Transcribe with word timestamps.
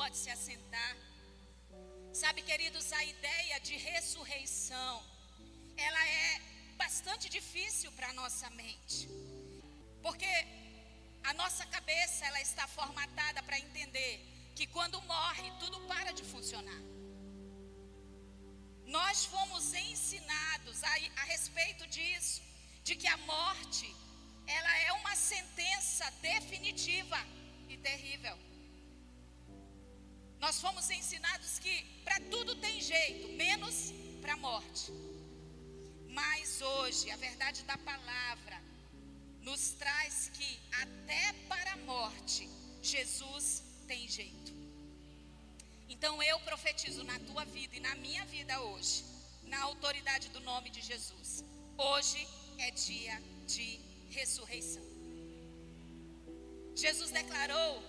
Pode 0.00 0.16
se 0.16 0.30
assentar. 0.30 0.92
Sabe, 2.20 2.40
queridos, 2.50 2.86
a 2.98 3.02
ideia 3.04 3.56
de 3.66 3.74
ressurreição, 3.76 4.94
ela 5.86 6.02
é 6.08 6.40
bastante 6.82 7.28
difícil 7.28 7.90
para 7.96 8.08
a 8.08 8.14
nossa 8.20 8.48
mente. 8.60 9.00
Porque 10.06 10.32
a 11.30 11.34
nossa 11.34 11.66
cabeça, 11.66 12.24
ela 12.24 12.40
está 12.40 12.66
formatada 12.78 13.42
para 13.42 13.58
entender 13.66 14.12
que 14.56 14.66
quando 14.76 15.02
morre, 15.02 15.48
tudo 15.62 15.78
para 15.92 16.12
de 16.12 16.24
funcionar. 16.32 16.82
Nós 18.98 19.26
fomos 19.26 19.74
ensinados 19.74 20.82
a, 20.82 20.94
a 21.22 21.24
respeito 21.34 21.86
disso, 21.96 22.40
de 22.82 22.96
que 22.96 23.10
a 23.16 23.18
morte, 23.34 23.88
ela 24.46 24.78
é 24.88 24.92
uma 24.94 25.14
sentença 25.14 26.10
definitiva 26.32 27.20
e 27.68 27.76
terrível. 27.76 28.49
Nós 30.40 30.60
fomos 30.60 30.88
ensinados 30.90 31.58
que 31.58 31.84
para 32.04 32.18
tudo 32.32 32.54
tem 32.56 32.80
jeito, 32.80 33.28
menos 33.34 33.92
para 34.22 34.32
a 34.32 34.36
morte. 34.36 34.90
Mas 36.08 36.60
hoje, 36.62 37.10
a 37.10 37.16
verdade 37.16 37.62
da 37.64 37.76
palavra 37.78 38.60
nos 39.42 39.70
traz 39.72 40.30
que 40.34 40.58
até 40.82 41.32
para 41.48 41.72
a 41.72 41.76
morte, 41.78 42.48
Jesus 42.82 43.62
tem 43.86 44.08
jeito. 44.08 44.52
Então 45.88 46.22
eu 46.22 46.38
profetizo 46.40 47.04
na 47.04 47.18
tua 47.20 47.44
vida 47.44 47.76
e 47.76 47.80
na 47.80 47.94
minha 47.96 48.24
vida 48.24 48.60
hoje, 48.60 49.04
na 49.44 49.60
autoridade 49.62 50.28
do 50.30 50.40
nome 50.40 50.70
de 50.70 50.80
Jesus. 50.80 51.44
Hoje 51.76 52.26
é 52.58 52.70
dia 52.70 53.20
de 53.46 53.78
ressurreição. 54.10 54.84
Jesus 56.74 57.10
declarou 57.10 57.82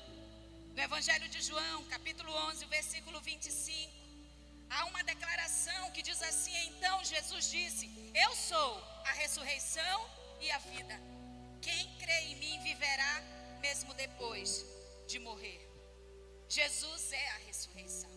no 0.76 0.82
Evangelho 0.82 1.28
de 1.28 1.42
João, 1.42 1.84
capítulo 1.86 2.32
11, 2.50 2.66
versículo 2.66 3.20
25, 3.20 3.92
há 4.70 4.86
uma 4.86 5.04
declaração 5.04 5.92
que 5.92 6.02
diz 6.02 6.22
assim: 6.22 6.56
Então 6.68 7.04
Jesus 7.04 7.50
disse: 7.52 7.90
Eu 8.16 8.36
sou 8.36 8.78
a 9.06 9.12
ressurreição 9.12 10.10
e 10.40 10.50
a 10.50 10.58
vida. 10.60 10.98
Quem 11.62 11.98
crê 11.98 12.20
em 12.30 12.36
mim 12.38 12.64
viverá 12.64 13.22
mesmo 13.60 13.94
depois 13.94 14.66
de 15.08 15.20
morrer. 15.20 15.62
Jesus 16.48 17.12
é 17.12 17.28
a 17.32 17.38
ressurreição. 17.48 18.10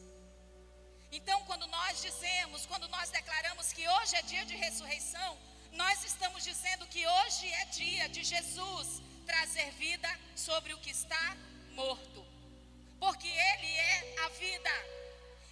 Então, 1.11 1.45
quando 1.45 1.67
nós 1.67 2.03
dizemos, 2.03 2.67
quando 2.67 2.89
nós 2.89 3.11
declaramos 3.11 3.73
que 3.73 3.87
hoje 3.89 4.17
é 4.17 4.23
dia 4.23 4.45
de 4.45 4.57
ressurreição, 4.57 5.39
nós 5.73 6.03
estamos 6.05 6.43
dizendo 6.43 6.87
que 6.87 7.07
hoje 7.07 7.47
é 7.53 7.65
dia 7.67 8.09
de 8.09 8.25
Jesus 8.25 9.01
trazer 9.27 9.71
vida 9.73 10.09
sobre 10.35 10.73
o 10.73 10.79
que 10.79 10.91
está 10.91 11.37
morto 11.73 12.34
porque 13.05 13.29
Ele 13.29 13.71
é 13.77 14.15
a 14.25 14.29
vida. 14.31 14.71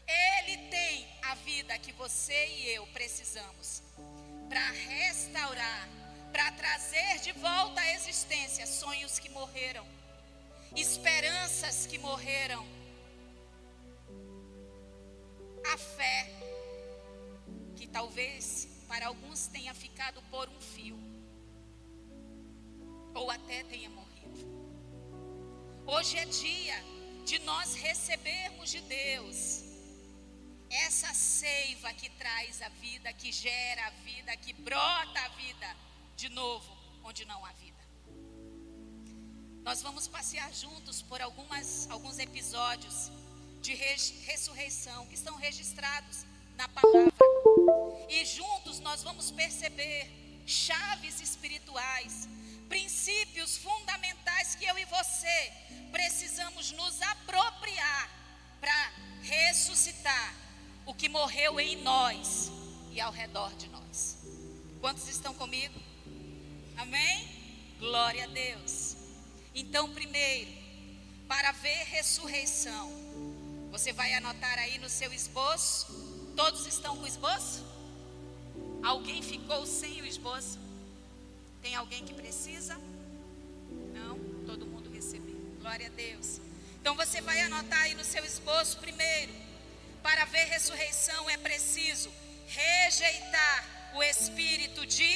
Ele 0.08 0.56
tem 0.68 1.06
a 1.22 1.34
vida 1.34 1.78
que 1.78 1.92
você 1.92 2.46
e 2.46 2.70
eu 2.70 2.86
precisamos 2.88 3.82
para 4.48 4.70
restaurar, 4.70 5.88
para 6.32 6.50
trazer 6.52 7.18
de 7.20 7.32
volta 7.32 7.78
à 7.78 7.92
existência 7.92 8.66
sonhos 8.66 9.18
que 9.18 9.28
morreram, 9.28 9.86
esperanças 10.74 11.86
que 11.86 11.98
morreram, 11.98 12.66
a 15.72 15.76
fé 15.76 16.30
que 17.76 17.86
talvez 17.86 18.66
para 18.88 19.08
alguns 19.08 19.46
tenha 19.46 19.74
ficado 19.74 20.22
por 20.30 20.48
um 20.48 20.60
fio, 20.60 20.98
ou 23.14 23.30
até 23.30 23.62
tenha 23.64 23.90
morrido. 23.90 24.40
Hoje 25.86 26.18
é 26.18 26.24
dia 26.24 27.01
de 27.32 27.38
nós 27.38 27.74
recebermos 27.74 28.70
de 28.70 28.82
Deus 28.82 29.62
essa 30.68 31.14
seiva 31.14 31.90
que 31.94 32.10
traz 32.10 32.60
a 32.60 32.68
vida, 32.68 33.10
que 33.14 33.32
gera 33.32 33.86
a 33.86 33.90
vida, 34.08 34.36
que 34.36 34.52
brota 34.52 35.18
a 35.18 35.28
vida 35.28 35.68
de 36.14 36.28
novo 36.28 36.70
onde 37.02 37.24
não 37.24 37.42
há 37.46 37.52
vida. 37.52 37.82
Nós 39.64 39.80
vamos 39.80 40.06
passear 40.06 40.52
juntos 40.52 41.00
por 41.00 41.22
algumas, 41.22 41.88
alguns 41.88 42.18
episódios 42.18 43.10
de 43.62 43.72
res, 43.72 44.12
ressurreição 44.26 45.06
que 45.06 45.14
estão 45.14 45.34
registrados 45.36 46.26
na 46.54 46.68
palavra. 46.68 47.14
E 48.10 48.26
juntos 48.26 48.78
nós 48.78 49.02
vamos 49.02 49.30
perceber 49.30 50.06
chaves 50.44 51.18
espirituais 51.22 52.28
princípios 52.72 53.58
fundamentais 53.58 54.54
que 54.54 54.64
eu 54.64 54.78
e 54.78 54.86
você 54.86 55.52
precisamos 55.90 56.72
nos 56.72 57.02
apropriar 57.02 58.08
para 58.58 58.92
ressuscitar 59.20 60.34
o 60.86 60.94
que 60.94 61.06
morreu 61.06 61.60
em 61.60 61.76
nós 61.82 62.50
e 62.90 62.98
ao 62.98 63.12
redor 63.12 63.54
de 63.56 63.68
nós. 63.68 64.16
Quantos 64.80 65.06
estão 65.06 65.34
comigo? 65.34 65.78
Amém? 66.78 67.76
Glória 67.78 68.24
a 68.24 68.28
Deus. 68.28 68.96
Então, 69.54 69.92
primeiro, 69.92 70.50
para 71.28 71.52
ver 71.52 71.84
ressurreição, 71.88 72.90
você 73.70 73.92
vai 73.92 74.14
anotar 74.14 74.58
aí 74.58 74.78
no 74.78 74.88
seu 74.88 75.12
esboço. 75.12 75.88
Todos 76.34 76.66
estão 76.66 76.96
com 76.96 77.02
o 77.02 77.06
esboço? 77.06 77.62
Alguém 78.82 79.20
ficou 79.20 79.66
sem 79.66 80.00
o 80.00 80.06
esboço? 80.06 80.71
Tem 81.62 81.76
alguém 81.76 82.04
que 82.04 82.12
precisa? 82.12 82.76
Não, 83.94 84.18
todo 84.44 84.66
mundo 84.66 84.90
recebeu. 84.90 85.36
Glória 85.60 85.86
a 85.86 85.90
Deus. 85.90 86.40
Então 86.80 86.96
você 86.96 87.20
vai 87.20 87.40
anotar 87.40 87.82
aí 87.82 87.94
no 87.94 88.04
seu 88.04 88.24
esboço 88.24 88.78
primeiro. 88.78 89.32
Para 90.02 90.24
ver 90.24 90.44
ressurreição 90.46 91.30
é 91.30 91.36
preciso 91.36 92.12
rejeitar 92.48 93.92
o 93.94 94.02
espírito 94.02 94.84
de 94.84 95.10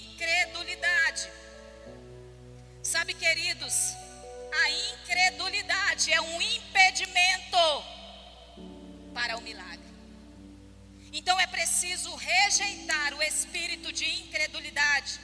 incredulidade. 0.00 1.30
Sabe, 2.82 3.14
queridos, 3.14 3.74
a 4.62 4.70
incredulidade 4.70 6.12
é 6.12 6.20
um 6.20 6.42
impedimento 6.42 7.56
para 9.14 9.38
o 9.38 9.40
milagre. 9.42 9.86
Então 11.12 11.38
é 11.38 11.46
preciso 11.46 12.12
rejeitar 12.16 13.14
o 13.14 13.22
espírito 13.22 13.92
de 13.92 14.06
incredulidade 14.22 15.20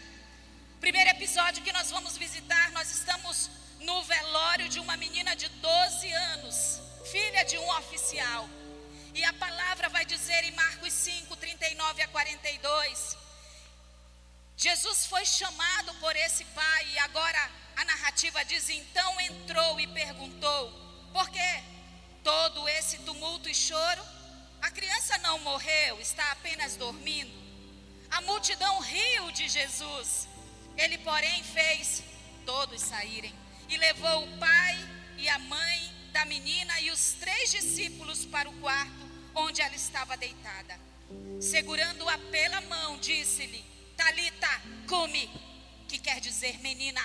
Primeiro 0.85 1.09
episódio 1.09 1.63
que 1.63 1.73
nós 1.73 1.91
vamos 1.91 2.19
visitar, 2.19 2.71
nós 2.73 2.91
estamos 2.91 3.49
no 3.81 4.03
velório 4.03 4.69
de 4.69 4.79
uma 4.79 4.99
menina 4.99 5.35
de 5.35 5.49
12 5.49 6.13
anos, 6.13 6.79
filha 7.11 7.43
de 7.43 7.57
um 7.57 7.69
oficial. 7.79 8.47
E 9.15 9.25
a 9.25 9.33
palavra 9.33 9.89
vai 9.89 10.05
dizer 10.05 10.45
em 10.45 10.51
Marcos 10.51 10.93
5, 10.93 11.35
39 11.37 12.03
a 12.03 12.09
42. 12.09 13.17
Jesus 14.59 15.07
foi 15.07 15.25
chamado 15.25 15.95
por 15.95 16.15
esse 16.17 16.45
pai, 16.61 16.87
e 16.93 16.99
agora 16.99 17.51
a 17.77 17.85
narrativa 17.87 18.45
diz: 18.45 18.69
então 18.69 19.19
entrou 19.23 19.81
e 19.81 19.87
perguntou: 19.87 20.71
por 21.15 21.31
que 21.31 21.63
todo 22.23 22.69
esse 22.69 22.99
tumulto 22.99 23.49
e 23.49 23.55
choro? 23.55 24.05
A 24.61 24.71
criança 24.71 25.17
não 25.17 25.39
morreu, 25.39 25.99
está 25.99 26.31
apenas 26.33 26.77
dormindo. 26.77 27.33
A 28.11 28.21
multidão 28.21 28.81
riu 28.81 29.31
de 29.31 29.49
Jesus. 29.49 30.34
Ele, 30.77 30.99
porém, 30.99 31.43
fez 31.43 32.03
todos 32.45 32.81
saírem 32.81 33.35
e 33.69 33.77
levou 33.77 34.25
o 34.25 34.39
pai 34.39 34.77
e 35.17 35.29
a 35.29 35.39
mãe 35.39 35.93
da 36.13 36.25
menina 36.25 36.81
e 36.81 36.91
os 36.91 37.13
três 37.15 37.51
discípulos 37.51 38.25
para 38.25 38.49
o 38.49 38.53
quarto 38.61 39.05
onde 39.35 39.61
ela 39.61 39.75
estava 39.75 40.17
deitada. 40.17 40.79
Segurando-a 41.41 42.19
pela 42.31 42.61
mão, 42.63 42.99
disse-lhe: 42.99 43.65
Talita, 43.97 44.63
come, 44.89 45.31
que 45.89 45.99
quer 45.99 46.21
dizer 46.21 46.59
menina, 46.61 47.01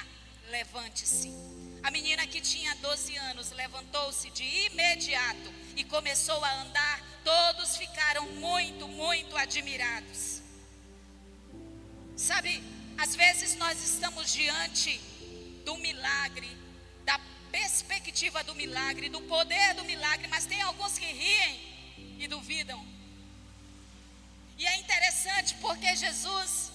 levante-se. 0.49 1.31
A 1.81 1.91
menina 1.91 2.27
que 2.27 2.41
tinha 2.41 2.75
12 2.75 3.15
anos 3.17 3.51
levantou-se 3.51 4.29
de 4.31 4.43
imediato 4.43 5.53
e 5.75 5.83
começou 5.83 6.43
a 6.43 6.61
andar. 6.61 7.01
Todos 7.23 7.77
ficaram 7.77 8.25
muito, 8.33 8.87
muito 8.87 9.35
admirados. 9.37 10.41
Sabe, 12.17 12.61
às 13.01 13.15
vezes 13.15 13.55
nós 13.55 13.81
estamos 13.81 14.33
diante 14.33 14.99
do 15.63 15.77
milagre, 15.77 16.49
da 17.05 17.17
perspectiva 17.49 18.43
do 18.43 18.53
milagre, 18.53 19.07
do 19.07 19.21
poder 19.21 19.73
do 19.75 19.85
milagre, 19.85 20.27
mas 20.27 20.45
tem 20.45 20.61
alguns 20.61 20.97
que 20.97 21.05
riem 21.05 21.53
e 22.19 22.27
duvidam. 22.27 22.85
E 24.57 24.67
é 24.67 24.75
interessante 24.75 25.55
porque 25.61 25.95
Jesus, 25.95 26.71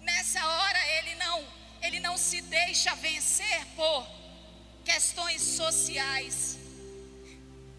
nessa 0.00 0.44
hora, 0.44 0.80
ele 0.98 1.14
não, 1.14 1.46
ele 1.82 2.00
não 2.00 2.16
se 2.18 2.40
deixa 2.40 2.92
vencer 2.96 3.64
por 3.76 4.04
questões 4.84 5.40
sociais. 5.40 6.58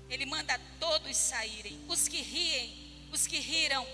Ele 0.10 0.26
manda 0.26 0.58
todos 0.80 1.18
saírem. 1.18 1.78
Os 1.90 2.08
que 2.08 2.22
riem, 2.22 3.10
os 3.12 3.28
que 3.28 3.38
riram, 3.38 3.86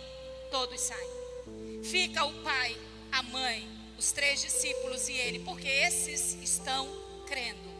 todos 0.52 0.80
saem. 0.80 1.84
Fica 1.84 2.24
o 2.24 2.44
pai 2.44 2.91
a 3.12 3.24
mãe, 3.24 3.68
os 3.98 4.12
três 4.12 4.42
discípulos 4.42 5.08
e 5.10 5.14
ele, 5.14 5.40
porque 5.40 5.68
esses 5.68 6.34
estão 6.42 6.88
crendo. 7.28 7.72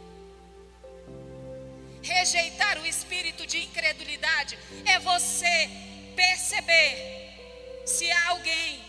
Rejeitar 2.02 2.78
o 2.80 2.86
espírito 2.86 3.46
de 3.46 3.64
incredulidade 3.64 4.58
é 4.84 4.98
você 4.98 5.70
perceber 6.16 7.82
se 7.86 8.10
há 8.10 8.28
alguém 8.30 8.80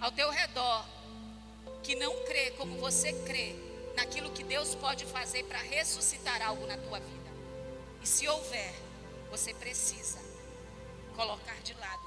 ao 0.00 0.12
teu 0.12 0.30
redor 0.30 0.84
que 1.82 1.94
não 1.94 2.24
crê 2.24 2.50
como 2.52 2.78
você 2.78 3.12
crê 3.24 3.54
naquilo 3.96 4.32
que 4.32 4.44
Deus 4.44 4.74
pode 4.74 5.04
fazer 5.06 5.44
para 5.44 5.58
ressuscitar 5.58 6.42
algo 6.42 6.66
na 6.66 6.76
tua 6.76 6.98
vida. 6.98 7.30
E 8.02 8.06
se 8.06 8.28
houver, 8.28 8.74
você 9.30 9.54
precisa 9.54 10.18
colocar 11.14 11.56
de 11.62 11.72
lado. 11.74 12.05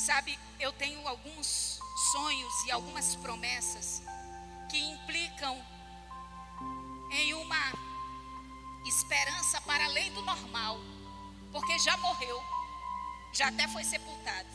Sabe, 0.00 0.38
eu 0.58 0.72
tenho 0.72 1.06
alguns 1.06 1.78
sonhos 2.10 2.64
e 2.64 2.70
algumas 2.70 3.16
promessas 3.16 4.02
que 4.70 4.78
implicam 4.78 5.62
em 7.10 7.34
uma 7.34 7.72
esperança 8.86 9.60
para 9.60 9.84
além 9.84 10.10
do 10.14 10.22
normal, 10.22 10.78
porque 11.52 11.78
já 11.80 11.98
morreu, 11.98 12.42
já 13.34 13.48
até 13.48 13.68
foi 13.68 13.84
sepultado. 13.84 14.48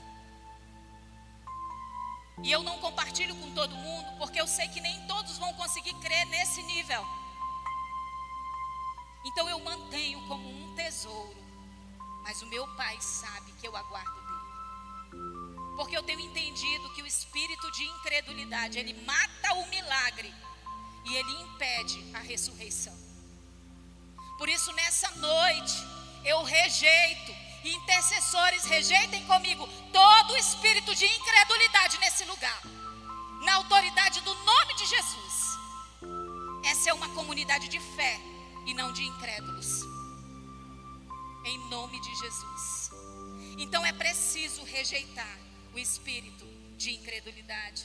E 2.41 2.51
eu 2.51 2.63
não 2.63 2.79
compartilho 2.79 3.35
com 3.35 3.53
todo 3.53 3.75
mundo, 3.75 4.17
porque 4.17 4.41
eu 4.41 4.47
sei 4.47 4.67
que 4.69 4.81
nem 4.81 5.05
todos 5.05 5.37
vão 5.37 5.53
conseguir 5.53 5.93
crer 5.99 6.25
nesse 6.25 6.63
nível. 6.63 7.05
Então 9.23 9.47
eu 9.47 9.59
mantenho 9.59 10.27
como 10.27 10.49
um 10.49 10.73
tesouro, 10.73 11.37
mas 12.23 12.41
o 12.41 12.47
meu 12.47 12.67
pai 12.75 12.99
sabe 12.99 13.51
que 13.61 13.67
eu 13.67 13.77
aguardo. 13.77 14.24
Porque 15.75 15.97
eu 15.97 16.03
tenho 16.03 16.21
entendido 16.21 16.89
que 16.93 17.01
o 17.01 17.05
espírito 17.05 17.69
de 17.71 17.83
incredulidade, 17.83 18.79
ele 18.79 18.93
mata 19.05 19.53
o 19.55 19.67
milagre 19.67 20.33
e 21.05 21.15
ele 21.15 21.31
impede 21.41 22.03
a 22.13 22.19
ressurreição. 22.19 22.97
Por 24.37 24.49
isso, 24.49 24.71
nessa 24.73 25.09
noite, 25.11 25.75
eu 26.23 26.43
rejeito, 26.43 27.31
intercessores 27.63 28.65
rejeitem 28.65 29.25
comigo 29.25 29.67
todo 29.91 30.37
espírito 30.37 30.95
de 30.95 31.05
incredulidade 31.05 31.97
nesse 31.99 32.23
lugar, 32.25 32.61
na 33.43 33.55
autoridade 33.55 34.21
do 34.21 34.33
nome 34.43 34.75
de 34.75 34.85
Jesus. 34.85 35.57
Essa 36.63 36.89
é 36.89 36.93
uma 36.93 37.09
comunidade 37.09 37.67
de 37.67 37.79
fé 37.79 38.19
e 38.65 38.73
não 38.73 38.91
de 38.91 39.03
incrédulos, 39.03 39.81
em 41.43 41.57
nome 41.69 41.99
de 42.01 42.15
Jesus. 42.15 42.89
Então 43.57 43.85
é 43.85 43.93
preciso 43.93 44.63
rejeitar 44.63 45.44
o 45.75 45.79
espírito 45.79 46.47
de 46.77 46.93
incredulidade. 46.93 47.83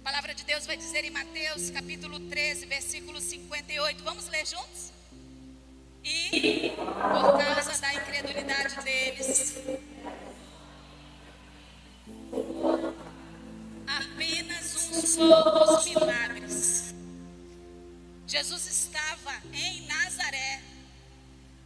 A 0.00 0.02
palavra 0.02 0.34
de 0.34 0.42
Deus 0.42 0.66
vai 0.66 0.76
dizer 0.76 1.04
em 1.04 1.10
Mateus 1.10 1.70
capítulo 1.70 2.18
13, 2.28 2.66
versículo 2.66 3.20
58. 3.20 4.02
Vamos 4.02 4.26
ler 4.28 4.44
juntos? 4.44 4.90
E 6.02 6.72
por 6.76 7.38
causa 7.38 7.80
da 7.80 7.94
incredulidade 7.94 8.82
deles, 8.82 9.58
apenas 13.86 14.90
uns 14.90 15.16
poucos 15.16 15.84
milagres. 15.84 16.94
Jesus 18.26 18.66
estava 18.66 19.40
em 19.52 19.86
Nazaré, 19.86 20.62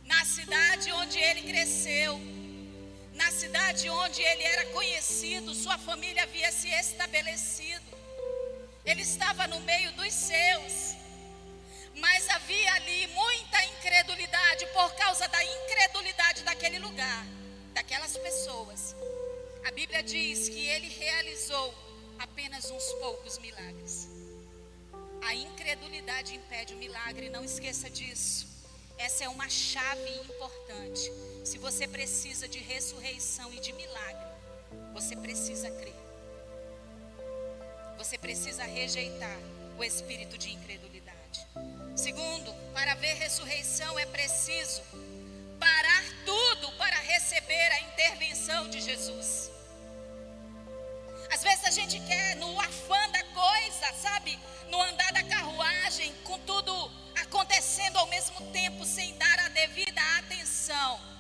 na 0.05 0.25
cidade 0.27 0.93
onde 0.93 1.19
ele 1.19 1.43
cresceu, 1.43 2.21
na 3.15 3.31
cidade 3.31 3.89
onde 3.89 4.21
ele 4.23 4.43
era 4.43 4.67
conhecido, 4.67 5.55
sua 5.55 5.79
família 5.79 6.25
havia 6.25 6.51
se 6.51 6.69
estabelecido. 6.69 7.97
Ele 8.85 9.03
estava 9.03 9.47
no 9.47 9.61
meio 9.61 9.93
dos 9.93 10.13
seus. 10.13 10.97
Mas 11.97 12.29
havia 12.29 12.75
ali 12.75 13.07
muita 13.09 13.65
incredulidade 13.67 14.67
por 14.67 14.93
causa 14.97 15.29
da 15.29 15.45
incredulidade 15.45 16.43
daquele 16.43 16.79
lugar, 16.81 17.25
daquelas 17.73 18.17
pessoas. 18.17 18.97
A 19.65 19.71
Bíblia 19.71 20.03
diz 20.03 20.49
que 20.49 20.67
ele 20.67 20.89
realizou 20.89 21.73
apenas 22.19 22.69
uns 22.71 22.85
poucos 22.95 23.39
milagres. 23.39 24.09
A 25.23 25.35
incredulidade 25.35 26.35
impede 26.35 26.75
o 26.75 26.77
milagre, 26.77 27.31
não 27.31 27.45
esqueça 27.45 27.89
disso. 27.89 28.47
Essa 28.99 29.25
é 29.25 29.29
uma 29.29 29.49
chave 29.49 30.11
importante. 30.17 31.11
Se 31.45 31.59
você 31.59 31.87
precisa 31.87 32.49
de 32.49 32.59
ressurreição 32.59 33.53
e 33.53 33.61
de 33.61 33.71
milagre, 33.75 34.27
você 34.95 35.15
precisa 35.15 35.71
crer. 35.71 35.95
Você 37.99 38.17
precisa 38.17 38.65
rejeitar 38.65 39.39
o 39.77 39.85
espírito 39.85 40.39
de 40.39 40.51
incredulidade. 40.51 41.47
Segundo, 41.95 42.51
para 42.73 42.95
ver 42.95 43.13
ressurreição 43.17 43.99
é 43.99 44.07
preciso 44.07 44.83
parar 45.61 46.05
tudo 46.25 46.73
para 46.79 46.97
receber 46.97 47.73
a 47.73 47.81
intervenção 47.81 48.71
de 48.71 48.81
Jesus. 48.81 49.51
Às 51.31 51.43
vezes 51.43 51.65
a 51.67 51.71
gente 51.71 52.01
quer, 52.01 52.37
no 52.37 52.59
afã 52.59 53.11
da 53.11 53.23
coisa, 53.23 53.93
sabe? 54.01 54.39
No 54.71 54.81
andar 54.81 55.13
da 55.13 55.23
carruagem, 55.25 56.11
com 56.25 56.39
tudo 56.41 56.73
acontecendo 57.21 57.99
ao 57.99 58.07
mesmo 58.07 58.51
tempo, 58.51 58.85
sem 58.87 59.15
dar 59.19 59.41
a 59.41 59.49
devida 59.51 60.01
atenção. 60.19 61.15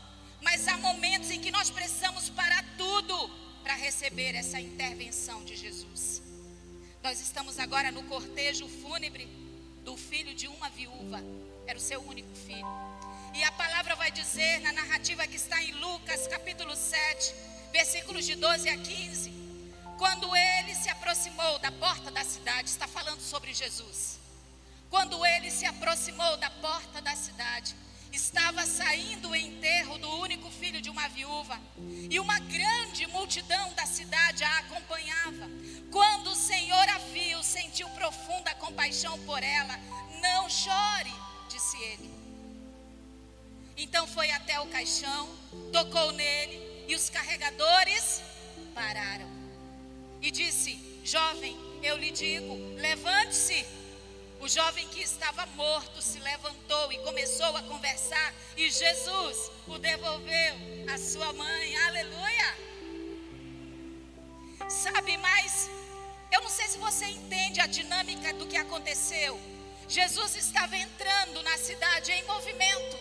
Mas 0.44 0.68
há 0.68 0.76
momentos 0.76 1.30
em 1.30 1.40
que 1.40 1.50
nós 1.50 1.70
precisamos 1.70 2.28
parar 2.28 2.62
tudo 2.76 3.16
para 3.62 3.74
receber 3.74 4.34
essa 4.34 4.60
intervenção 4.60 5.42
de 5.42 5.56
Jesus. 5.56 6.22
Nós 7.02 7.20
estamos 7.20 7.58
agora 7.58 7.90
no 7.90 8.02
cortejo 8.04 8.68
fúnebre 8.68 9.26
do 9.82 9.96
filho 9.96 10.34
de 10.34 10.46
uma 10.46 10.68
viúva, 10.68 11.20
era 11.66 11.78
o 11.78 11.82
seu 11.82 12.00
único 12.02 12.34
filho. 12.46 12.66
E 13.34 13.42
a 13.42 13.52
palavra 13.52 13.96
vai 13.96 14.10
dizer 14.10 14.60
na 14.60 14.72
narrativa 14.72 15.26
que 15.26 15.36
está 15.36 15.60
em 15.62 15.72
Lucas, 15.72 16.26
capítulo 16.28 16.76
7, 16.76 17.34
versículos 17.72 18.24
de 18.24 18.36
12 18.36 18.68
a 18.68 18.76
15, 18.76 19.32
quando 19.98 20.34
ele 20.36 20.74
se 20.74 20.88
aproximou 20.88 21.58
da 21.58 21.72
porta 21.72 22.10
da 22.10 22.22
cidade, 22.22 22.68
está 22.68 22.86
falando 22.86 23.20
sobre 23.20 23.52
Jesus. 23.52 24.18
Quando 24.90 25.24
ele 25.26 25.50
se 25.50 25.66
aproximou 25.66 26.36
da 26.36 26.50
porta 26.50 27.00
da 27.00 27.16
cidade, 27.16 27.74
estava 28.14 28.64
saindo 28.64 29.30
o 29.30 29.36
enterro 29.36 29.98
do 29.98 30.08
único 30.20 30.50
filho 30.50 30.80
de 30.80 30.88
uma 30.88 31.08
viúva, 31.08 31.60
e 32.10 32.20
uma 32.20 32.38
grande 32.38 33.06
multidão 33.08 33.72
da 33.74 33.86
cidade 33.86 34.44
a 34.44 34.58
acompanhava. 34.58 35.48
Quando 35.90 36.30
o 36.30 36.36
Senhor 36.36 36.88
a 36.88 36.98
viu, 36.98 37.42
sentiu 37.42 37.88
profunda 37.90 38.54
compaixão 38.54 39.18
por 39.24 39.42
ela. 39.42 39.78
Não 40.22 40.48
chore, 40.48 41.12
disse 41.48 41.76
ele. 41.76 42.10
Então 43.76 44.06
foi 44.06 44.30
até 44.30 44.60
o 44.60 44.66
caixão, 44.68 45.28
tocou 45.72 46.12
nele, 46.12 46.86
e 46.86 46.94
os 46.94 47.10
carregadores 47.10 48.22
pararam. 48.74 49.28
E 50.22 50.30
disse: 50.30 51.00
Jovem, 51.04 51.56
eu 51.82 51.96
lhe 51.96 52.10
digo, 52.10 52.54
levante-se. 52.76 53.83
O 54.44 54.48
jovem 54.48 54.86
que 54.88 55.00
estava 55.00 55.46
morto 55.56 56.02
se 56.02 56.18
levantou 56.18 56.92
e 56.92 56.98
começou 56.98 57.56
a 57.56 57.62
conversar, 57.62 58.34
e 58.58 58.70
Jesus 58.70 59.50
o 59.66 59.78
devolveu 59.78 60.54
à 60.92 60.98
sua 60.98 61.32
mãe. 61.32 61.74
Aleluia! 61.86 62.54
Sabe, 64.68 65.16
mas 65.16 65.70
eu 66.30 66.42
não 66.42 66.50
sei 66.50 66.68
se 66.68 66.76
você 66.76 67.06
entende 67.06 67.58
a 67.58 67.66
dinâmica 67.66 68.34
do 68.34 68.46
que 68.46 68.58
aconteceu. 68.58 69.40
Jesus 69.88 70.36
estava 70.36 70.76
entrando 70.76 71.42
na 71.42 71.56
cidade 71.56 72.12
em 72.12 72.22
movimento. 72.26 72.98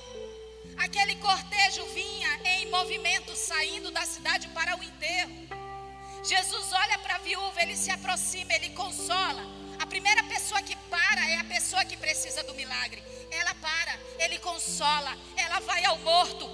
Aquele 0.78 1.18
cortejo 1.18 1.86
vinha 1.88 2.40
em 2.46 2.72
movimento, 2.72 3.36
saindo 3.36 3.92
da 3.92 4.06
cidade 4.06 4.48
para 4.48 4.78
o 4.80 4.82
enterro. 4.82 5.50
Jesus 6.24 6.72
olha 6.72 6.98
para 7.00 7.16
a 7.16 7.18
viúva, 7.18 7.62
ele 7.62 7.76
se 7.76 7.92
aproxima, 7.92 8.54
ele 8.54 8.70
consola. 8.70 9.63
A 9.80 9.86
primeira 9.86 10.24
pessoa 10.24 10.62
que 10.62 10.76
para 10.90 11.30
é 11.30 11.38
a 11.38 11.44
pessoa 11.44 11.84
que 11.86 11.98
precisa 11.98 12.44
do 12.44 12.56
milagre. 12.56 13.04
Ela 13.32 13.54
para, 13.56 14.00
ele 14.20 14.40
consola, 14.40 15.18
ela 15.36 15.60
vai 15.60 15.84
ao 15.86 15.98
morto. 16.00 16.48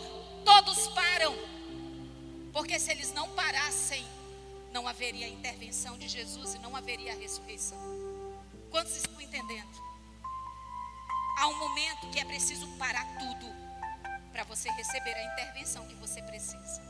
Todos 0.43 0.87
param. 0.89 1.35
Porque 2.53 2.79
se 2.79 2.91
eles 2.91 3.13
não 3.13 3.29
parassem, 3.29 4.05
não 4.71 4.87
haveria 4.87 5.27
intervenção 5.27 5.97
de 5.97 6.07
Jesus 6.07 6.55
e 6.55 6.59
não 6.59 6.75
haveria 6.75 7.15
ressurreição. 7.15 7.77
Quantos 8.69 8.95
estão 8.95 9.19
entendendo? 9.19 9.89
Há 11.37 11.47
um 11.47 11.57
momento 11.57 12.09
que 12.11 12.19
é 12.19 12.25
preciso 12.25 12.67
parar 12.77 13.05
tudo 13.17 13.47
para 14.31 14.43
você 14.43 14.69
receber 14.71 15.13
a 15.15 15.23
intervenção 15.33 15.87
que 15.87 15.95
você 15.95 16.21
precisa. 16.21 16.81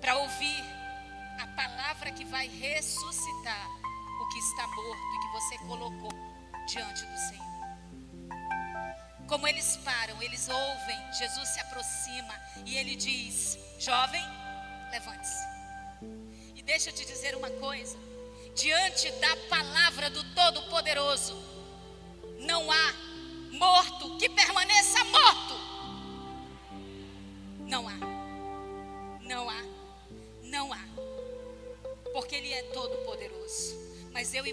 Para 0.00 0.16
ouvir 0.16 0.79
a 1.42 1.46
palavra 1.48 2.10
que 2.10 2.24
vai 2.24 2.48
ressuscitar 2.48 3.68
o 4.20 4.28
que 4.28 4.38
está 4.38 4.66
morto 4.68 5.02
e 5.14 5.20
que 5.20 5.32
você 5.32 5.58
colocou 5.66 6.12
diante 6.66 7.04
do 7.06 7.18
Senhor. 7.28 7.50
Como 9.26 9.46
eles 9.46 9.76
param, 9.78 10.20
eles 10.22 10.48
ouvem, 10.48 11.12
Jesus 11.12 11.48
se 11.48 11.60
aproxima 11.60 12.34
e 12.66 12.76
ele 12.76 12.96
diz: 12.96 13.58
Jovem, 13.78 14.24
levante-se. 14.90 15.44
E 16.54 16.62
deixa 16.62 16.90
eu 16.90 16.94
te 16.94 17.06
dizer 17.06 17.34
uma 17.36 17.50
coisa: 17.50 17.96
diante 18.54 19.10
da 19.12 19.36
palavra 19.48 20.10
do 20.10 20.22
Todo-Poderoso, 20.34 21.34
Não 22.40 22.70
há 22.72 22.92
morto 23.52 24.16
que 24.16 24.28
permaneça 24.28 24.69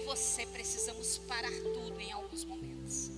você 0.08 0.46
precisamos 0.46 1.18
parar 1.18 1.52
tudo 1.74 2.00
em 2.00 2.10
alguns 2.12 2.42
momentos. 2.42 3.10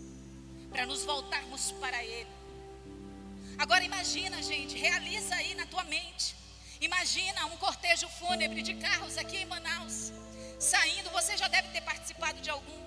Para 0.70 0.84
nos 0.84 1.04
voltarmos 1.04 1.70
para 1.82 2.02
Ele. 2.04 2.28
Agora 3.56 3.84
imagina, 3.84 4.42
gente, 4.42 4.76
realiza 4.76 5.36
aí 5.36 5.54
na 5.54 5.66
tua 5.66 5.84
mente. 5.84 6.34
Imagina 6.80 7.46
um 7.46 7.56
cortejo 7.58 8.08
fúnebre 8.08 8.60
de 8.60 8.74
carros 8.74 9.16
aqui 9.16 9.36
em 9.36 9.44
Manaus. 9.44 10.12
Saindo, 10.58 11.10
você 11.10 11.36
já 11.36 11.46
deve 11.46 11.68
ter 11.68 11.82
participado 11.82 12.40
de 12.40 12.50
algum. 12.50 12.82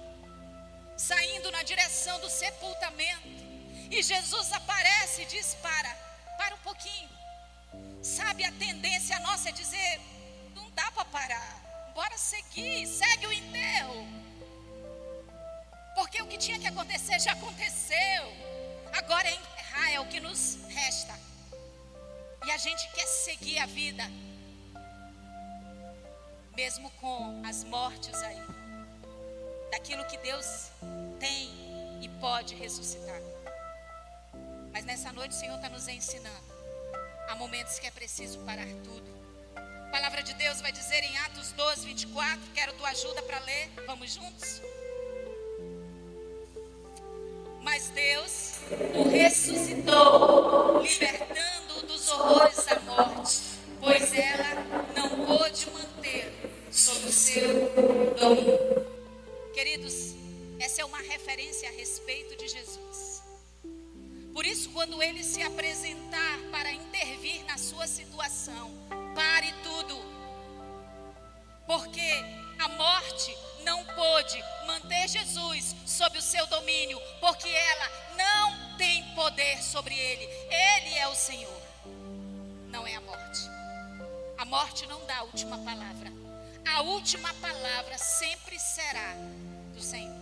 Saindo 0.98 1.50
na 1.52 1.64
direção 1.64 2.20
do 2.20 2.30
sepultamento. 2.30 3.42
E 3.90 4.04
Jesus 4.04 4.52
aparece 4.52 5.22
e 5.22 5.26
diz: 5.28 5.56
Para, 5.62 5.92
para 6.38 6.56
um 6.56 6.64
pouquinho. 6.70 7.10
Sabe, 8.02 8.44
a 8.44 8.52
tendência 8.52 9.18
nossa 9.20 9.48
é 9.48 9.54
dizer: 9.54 10.02
Não 10.54 10.70
dá 10.72 10.92
para 10.92 11.06
parar. 11.06 11.62
Bora 11.94 12.18
seguir, 12.18 12.88
segue 12.88 13.28
o 13.28 13.32
enterro. 13.32 14.08
Porque 15.96 16.22
o 16.22 16.28
que 16.28 16.38
tinha 16.38 16.60
que 16.60 16.68
acontecer 16.68 17.20
já 17.20 17.34
aconteceu. 17.34 18.24
Agora 18.92 19.28
é 19.28 19.36
enterrar, 19.36 19.92
é 19.92 20.00
o 20.00 20.08
que 20.08 20.20
nos 20.20 20.58
resta. 20.70 21.14
E 22.46 22.52
a 22.52 22.58
gente 22.58 22.90
quer 22.92 23.06
seguir 23.06 23.60
a 23.60 23.66
vida, 23.66 24.04
mesmo 26.56 26.90
com 26.92 27.42
as 27.46 27.64
mortes 27.64 28.22
aí, 28.22 28.42
daquilo 29.72 30.06
que 30.06 30.18
Deus 30.18 30.70
tem 31.20 31.50
e 32.02 32.10
pode 32.20 32.56
ressuscitar. 32.56 33.22
Mas 34.72 34.84
nessa 34.84 35.12
noite 35.14 35.32
o 35.32 35.40
Senhor 35.40 35.56
está 35.56 35.70
nos 35.70 35.88
ensinando. 35.88 36.54
Há 37.30 37.36
momentos 37.36 37.80
que 37.80 37.88
é 37.88 37.92
preciso 37.92 38.40
parar 38.40 38.68
tudo. 38.84 39.23
Palavra 39.94 40.24
de 40.24 40.34
Deus 40.34 40.60
vai 40.60 40.72
dizer 40.72 41.04
em 41.04 41.16
Atos 41.20 41.52
12, 41.52 41.86
24. 41.86 42.40
Quero 42.56 42.74
tua 42.74 42.90
ajuda 42.90 43.22
para 43.22 43.40
ler. 43.42 43.70
Vamos 43.86 44.12
juntos? 44.12 44.60
Mas 47.62 47.90
Deus 47.90 48.56
o 48.96 49.08
ressuscitou, 49.08 50.82
libertando-o 50.82 51.86
dos 51.86 52.10
horrores 52.10 52.66
da 52.66 52.80
morte, 52.80 53.40
pois 53.80 54.12
ela 54.16 54.66
não 54.96 55.28
pôde 55.28 55.70
manter 55.70 56.34
sob 56.72 57.06
o 57.06 57.12
seu 57.12 57.70
domínio. 58.20 58.58
Queridos, 59.54 60.16
essa 60.60 60.82
é 60.82 60.86
uma 60.86 61.04
referência 61.04 61.70
a 61.70 61.72
respeito 61.72 62.36
de 62.36 62.48
Jesus. 62.48 63.22
Por 64.34 64.44
isso, 64.44 64.72
quando 64.72 65.04
ele 65.04 65.24
se 65.24 65.44
apresentar 65.44 66.40
para 66.52 66.72
intervir 66.72 67.46
na 67.46 67.60
sua 67.60 67.86
situação. 67.86 68.72
Porque 71.74 72.24
a 72.60 72.68
morte 72.68 73.36
não 73.63 73.84
pôde 73.84 74.44
manter 74.68 75.08
Jesus 75.08 75.75
sob 75.88 76.20
o 76.20 76.22
seu 76.22 76.46
domínio, 76.46 77.01
porque 77.20 77.50
ela 77.50 77.89
não 78.15 78.77
tem 78.77 79.03
poder 79.15 79.58
sobre 79.63 79.98
ele. 79.98 80.24
Ele 80.51 80.94
é 81.00 81.08
o 81.08 81.15
Senhor, 81.15 81.62
não 82.68 82.86
é 82.86 82.94
a 82.94 83.01
morte. 83.01 83.39
A 84.38 84.46
morte 84.46 84.86
não 84.86 85.03
dá 85.08 85.18
a 85.18 85.24
última 85.24 85.58
palavra. 85.58 86.13
A 86.63 86.82
última 86.84 87.34
palavra 87.42 87.98
sempre 87.98 88.60
será 88.60 89.15
do 89.74 89.82
Senhor. 89.82 90.15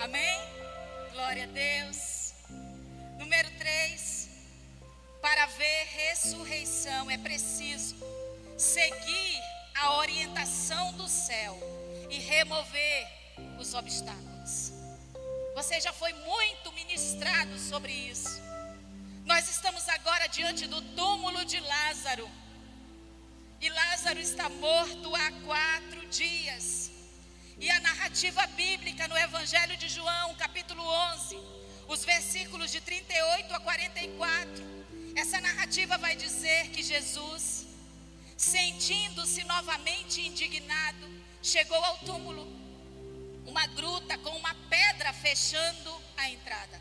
Amém? 0.00 0.40
Glória 1.12 1.44
a 1.44 1.46
Deus. 1.46 2.34
Número 3.16 3.48
3. 3.58 4.28
Para 5.22 5.46
ver 5.46 5.84
ressurreição 5.84 7.08
é 7.12 7.16
preciso 7.16 7.94
seguir 8.56 9.55
a 9.78 9.94
orientação 9.96 10.92
do 10.92 11.08
céu 11.08 11.58
e 12.10 12.18
remover 12.18 13.08
os 13.58 13.74
obstáculos. 13.74 14.72
Você 15.54 15.80
já 15.80 15.92
foi 15.92 16.12
muito 16.12 16.72
ministrado 16.72 17.58
sobre 17.58 17.92
isso. 17.92 18.42
Nós 19.24 19.48
estamos 19.48 19.88
agora 19.88 20.26
diante 20.28 20.66
do 20.66 20.80
túmulo 20.94 21.44
de 21.44 21.58
Lázaro. 21.60 22.28
E 23.60 23.68
Lázaro 23.70 24.20
está 24.20 24.48
morto 24.48 25.14
há 25.14 25.32
quatro 25.44 26.06
dias. 26.08 26.90
E 27.58 27.70
a 27.70 27.80
narrativa 27.80 28.46
bíblica 28.48 29.08
no 29.08 29.16
Evangelho 29.16 29.76
de 29.78 29.88
João, 29.88 30.34
capítulo 30.34 30.82
11, 30.82 31.38
os 31.88 32.04
versículos 32.04 32.70
de 32.70 32.82
38 32.82 33.54
a 33.54 33.60
44, 33.60 34.64
essa 35.16 35.40
narrativa 35.40 35.96
vai 35.96 36.14
dizer 36.16 36.68
que 36.68 36.82
Jesus, 36.82 37.55
sentindo-se 38.36 39.42
novamente 39.44 40.20
indignado, 40.20 41.08
chegou 41.42 41.82
ao 41.82 41.98
túmulo, 41.98 42.46
uma 43.46 43.66
gruta 43.68 44.18
com 44.18 44.30
uma 44.30 44.54
pedra 44.68 45.12
fechando 45.12 45.94
a 46.16 46.30
entrada. 46.30 46.80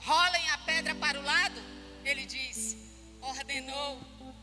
Rolem 0.00 0.48
a 0.50 0.58
pedra 0.58 0.94
para 0.94 1.20
o 1.20 1.22
lado, 1.22 1.62
ele 2.04 2.26
disse, 2.26 2.76
ordenou. 3.20 4.00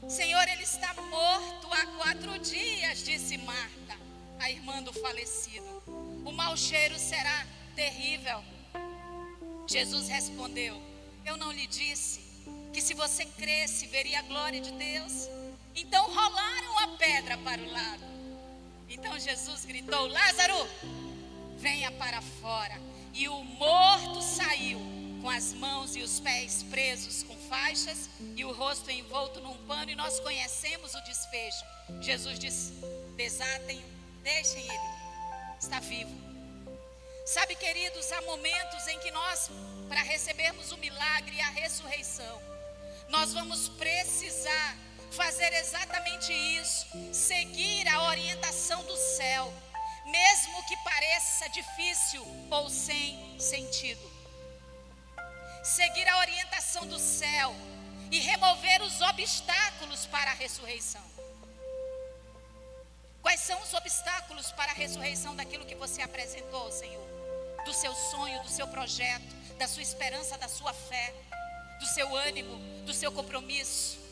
Senhor, 0.07 0.47
ele 0.47 0.63
está 0.63 0.93
morto 0.93 1.67
há 1.73 1.85
quatro 1.97 2.39
dias, 2.39 3.03
disse 3.03 3.37
Marta, 3.39 3.97
a 4.39 4.49
irmã 4.49 4.81
do 4.81 4.93
falecido. 4.93 5.83
O 6.25 6.31
mau 6.31 6.55
cheiro 6.55 6.97
será 6.97 7.45
terrível. 7.75 8.43
Jesus 9.67 10.07
respondeu: 10.07 10.81
Eu 11.25 11.35
não 11.35 11.51
lhe 11.51 11.67
disse 11.67 12.21
que 12.71 12.81
se 12.81 12.93
você 12.93 13.25
cresce, 13.25 13.87
veria 13.87 14.19
a 14.19 14.23
glória 14.23 14.61
de 14.61 14.71
Deus? 14.71 15.27
Então 15.77 16.03
rolaram 16.11 16.79
a 16.79 16.87
pedra 16.97 17.37
para 17.37 17.61
o 17.61 17.71
lado. 17.71 18.03
Então 18.89 19.17
Jesus 19.19 19.63
gritou: 19.63 20.07
Lázaro, 20.07 20.67
venha 21.57 21.91
para 21.91 22.19
fora. 22.21 22.81
E 23.13 23.29
o 23.29 23.43
morto 23.43 24.21
saiu, 24.21 24.79
com 25.21 25.29
as 25.29 25.53
mãos 25.53 25.95
e 25.95 26.01
os 26.01 26.19
pés 26.19 26.63
presos 26.63 27.23
com 27.23 27.35
faixas 27.47 28.09
e 28.35 28.43
o 28.43 28.51
rosto 28.51 28.89
envolto 28.91 29.39
num 29.39 29.57
pano, 29.65 29.91
e 29.91 29.95
nós 29.95 30.19
conhecemos 30.19 30.95
o 30.95 31.01
desfecho. 31.03 31.63
Jesus 32.01 32.39
disse: 32.39 32.73
desatem, 33.15 33.83
deixem 34.23 34.63
ele, 34.63 34.89
está 35.59 35.79
vivo. 35.79 36.15
Sabe, 37.23 37.55
queridos, 37.55 38.11
há 38.13 38.21
momentos 38.21 38.87
em 38.87 38.99
que 38.99 39.11
nós, 39.11 39.51
para 39.87 40.01
recebermos 40.01 40.71
o 40.71 40.77
milagre 40.77 41.35
e 41.35 41.41
a 41.41 41.49
ressurreição, 41.49 42.41
nós 43.09 43.33
vamos 43.33 43.67
precisar 43.69 44.86
fazer 45.11 45.51
exatamente 45.53 46.31
isso, 46.33 46.85
seguir 47.13 47.87
a 47.87 48.03
orientação 48.03 48.83
do 48.83 48.95
céu, 48.95 49.53
mesmo 50.05 50.65
que 50.67 50.77
pareça 50.77 51.49
difícil 51.49 52.25
ou 52.49 52.69
sem 52.69 53.39
sentido. 53.39 54.11
Seguir 55.63 56.07
a 56.07 56.19
orientação 56.19 56.85
do 56.87 56.99
céu 56.99 57.53
e 58.11 58.19
remover 58.19 58.81
os 58.81 59.01
obstáculos 59.01 60.05
para 60.05 60.31
a 60.31 60.33
ressurreição. 60.33 61.05
Quais 63.21 63.41
são 63.41 63.61
os 63.61 63.73
obstáculos 63.73 64.51
para 64.53 64.71
a 64.71 64.75
ressurreição 64.75 65.35
daquilo 65.35 65.65
que 65.65 65.75
você 65.75 66.01
apresentou, 66.01 66.71
Senhor? 66.71 67.05
Do 67.65 67.73
seu 67.73 67.93
sonho, 67.93 68.41
do 68.43 68.49
seu 68.49 68.65
projeto, 68.67 69.35
da 69.57 69.67
sua 69.67 69.83
esperança, 69.83 70.37
da 70.37 70.47
sua 70.47 70.73
fé, 70.73 71.13
do 71.79 71.85
seu 71.85 72.15
ânimo, 72.15 72.57
do 72.85 72.93
seu 72.93 73.11
compromisso. 73.11 74.06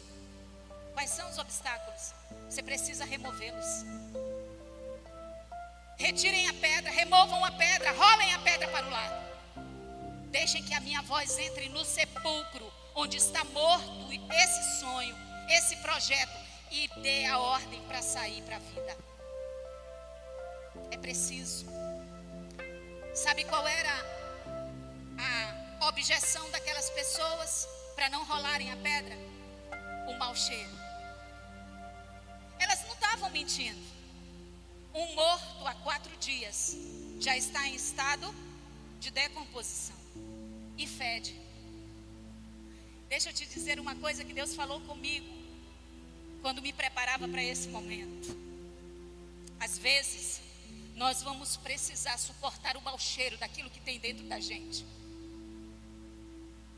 Quais 0.96 1.10
são 1.10 1.30
os 1.30 1.38
obstáculos? 1.38 2.14
Você 2.50 2.64
precisa 2.64 3.04
removê-los. 3.04 3.84
Retirem 5.98 6.48
a 6.48 6.54
pedra, 6.54 6.90
removam 6.90 7.44
a 7.44 7.52
pedra, 7.52 7.92
rolem 7.92 8.34
a 8.34 8.40
pedra 8.40 8.68
para 8.70 8.88
o 8.88 8.90
lado. 8.90 9.26
Deixem 10.32 10.64
que 10.64 10.74
a 10.74 10.80
minha 10.80 11.02
voz 11.02 11.38
entre 11.38 11.68
no 11.68 11.84
sepulcro, 11.84 12.72
onde 12.96 13.18
está 13.18 13.44
morto 13.44 14.10
esse 14.32 14.80
sonho, 14.80 15.16
esse 15.50 15.76
projeto, 15.78 16.38
e 16.72 16.90
dê 17.02 17.26
a 17.26 17.40
ordem 17.40 17.82
para 17.84 18.02
sair 18.02 18.42
para 18.44 18.56
a 18.56 18.60
vida. 18.60 18.98
É 20.92 20.98
preciso. 20.98 21.66
Sabe 23.14 23.44
qual 23.44 23.68
era 23.68 23.94
a 25.82 25.88
objeção 25.88 26.50
daquelas 26.52 26.90
pessoas 26.92 27.68
para 27.96 28.10
não 28.10 28.26
rolarem 28.26 28.72
a 28.72 28.78
pedra? 28.78 29.16
O 30.08 30.18
mau 30.18 30.34
cheiro. 30.34 30.85
Estavam 33.16 33.32
mentindo. 33.32 33.80
Um 34.94 35.16
morto 35.16 35.66
há 35.66 35.74
quatro 35.76 36.14
dias 36.18 36.76
já 37.22 37.38
está 37.38 37.66
em 37.66 37.74
estado 37.74 38.28
de 39.00 39.10
decomposição 39.10 39.96
e 40.78 40.86
fede. 40.86 41.34
Deixa 43.08 43.30
eu 43.30 43.34
te 43.34 43.46
dizer 43.46 43.80
uma 43.80 43.96
coisa 43.96 44.26
que 44.26 44.34
Deus 44.34 44.54
falou 44.54 44.82
comigo 44.82 45.34
quando 46.42 46.62
me 46.62 46.74
preparava 46.74 47.26
para 47.26 47.42
esse 47.42 47.70
momento. 47.70 48.38
Às 49.62 49.78
vezes, 49.78 50.42
nós 50.98 51.24
vamos 51.24 51.56
precisar 51.56 52.18
suportar 52.18 52.76
o 52.76 52.82
mau 52.82 53.00
cheiro 53.00 53.38
daquilo 53.38 53.70
que 53.70 53.80
tem 53.80 53.98
dentro 53.98 54.26
da 54.26 54.42
gente. 54.42 54.86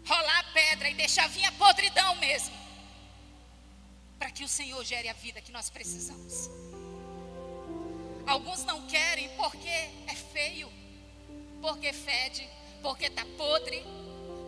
Rolar 0.05 0.39
a 0.41 0.53
pedra 0.53 0.87
e 0.87 0.93
deixar 0.93 1.27
vir 1.29 1.45
a 1.45 1.51
podridão 1.53 2.15
mesmo. 2.17 2.66
Para 4.17 4.31
que 4.31 4.43
o 4.43 4.47
Senhor 4.47 4.83
gere 4.83 5.09
a 5.09 5.13
vida 5.13 5.41
que 5.41 5.51
nós 5.51 5.69
precisamos. 5.69 6.49
Alguns 8.25 8.65
não 8.65 8.85
querem 8.87 9.29
porque 9.37 9.69
é 9.69 10.15
feio, 10.33 10.69
porque 11.61 11.93
fede, 11.93 12.47
porque 12.81 13.05
está 13.05 13.25
podre, 13.37 13.83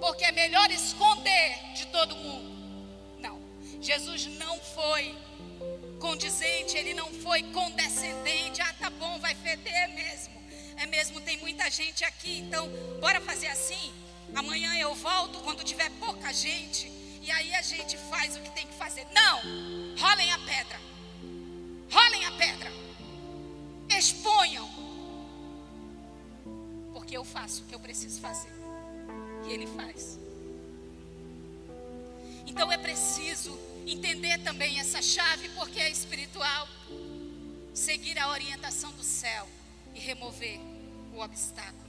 porque 0.01 0.25
é 0.25 0.31
melhor 0.31 0.69
esconder 0.69 1.73
de 1.73 1.87
todo 1.87 2.15
mundo. 2.15 2.49
Não, 3.19 3.39
Jesus 3.81 4.25
não 4.25 4.59
foi 4.59 5.15
condizente, 5.99 6.77
ele 6.77 6.93
não 6.93 7.11
foi 7.21 7.43
condescendente. 7.43 8.61
Ah, 8.61 8.73
tá 8.73 8.89
bom, 8.89 9.17
vai 9.19 9.35
feder 9.35 9.89
mesmo. 9.89 10.39
É 10.75 10.85
mesmo, 10.85 11.21
tem 11.21 11.37
muita 11.37 11.69
gente 11.69 12.03
aqui, 12.03 12.39
então 12.39 12.69
bora 12.99 13.21
fazer 13.21 13.47
assim. 13.47 13.93
Amanhã 14.35 14.75
eu 14.75 14.93
volto 14.95 15.39
quando 15.39 15.63
tiver 15.63 15.89
pouca 15.99 16.33
gente. 16.33 16.98
E 17.29 17.31
aí 17.31 17.53
a 17.53 17.61
gente 17.61 17.95
faz 17.95 18.35
o 18.35 18.39
que 18.41 18.49
tem 18.49 18.65
que 18.65 18.73
fazer. 18.73 19.05
Não! 19.13 19.39
Rolem 19.99 20.31
a 20.31 20.39
pedra. 20.39 20.79
Rolem 21.91 22.25
a 22.25 22.31
pedra. 22.31 22.71
Exponham. 23.87 24.67
Porque 26.91 27.15
eu 27.15 27.23
faço 27.23 27.61
o 27.61 27.65
que 27.67 27.75
eu 27.75 27.79
preciso 27.79 28.19
fazer. 28.19 28.51
E 29.45 29.51
ele 29.51 29.67
faz. 29.67 30.17
Então 32.47 32.71
é 32.71 32.79
preciso 32.79 33.55
entender 33.85 34.39
também 34.39 34.79
essa 34.79 34.99
chave, 34.99 35.49
porque 35.49 35.79
é 35.79 35.87
espiritual. 35.91 36.67
Seguir 37.75 38.17
a 38.17 38.29
orientação 38.29 38.91
do 38.93 39.03
céu 39.03 39.47
e 39.93 39.99
remover 39.99 40.59
o 41.13 41.19
obstáculo. 41.19 41.88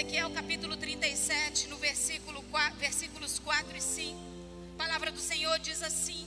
Ezequiel 0.00 0.30
capítulo 0.30 0.78
37, 0.78 1.68
no 1.68 1.76
versículo 1.76 2.42
4, 2.44 2.78
versículos 2.78 3.38
4 3.38 3.76
e 3.76 3.82
5. 3.82 4.18
A 4.74 4.84
palavra 4.84 5.12
do 5.12 5.20
Senhor 5.20 5.58
diz 5.58 5.82
assim: 5.82 6.26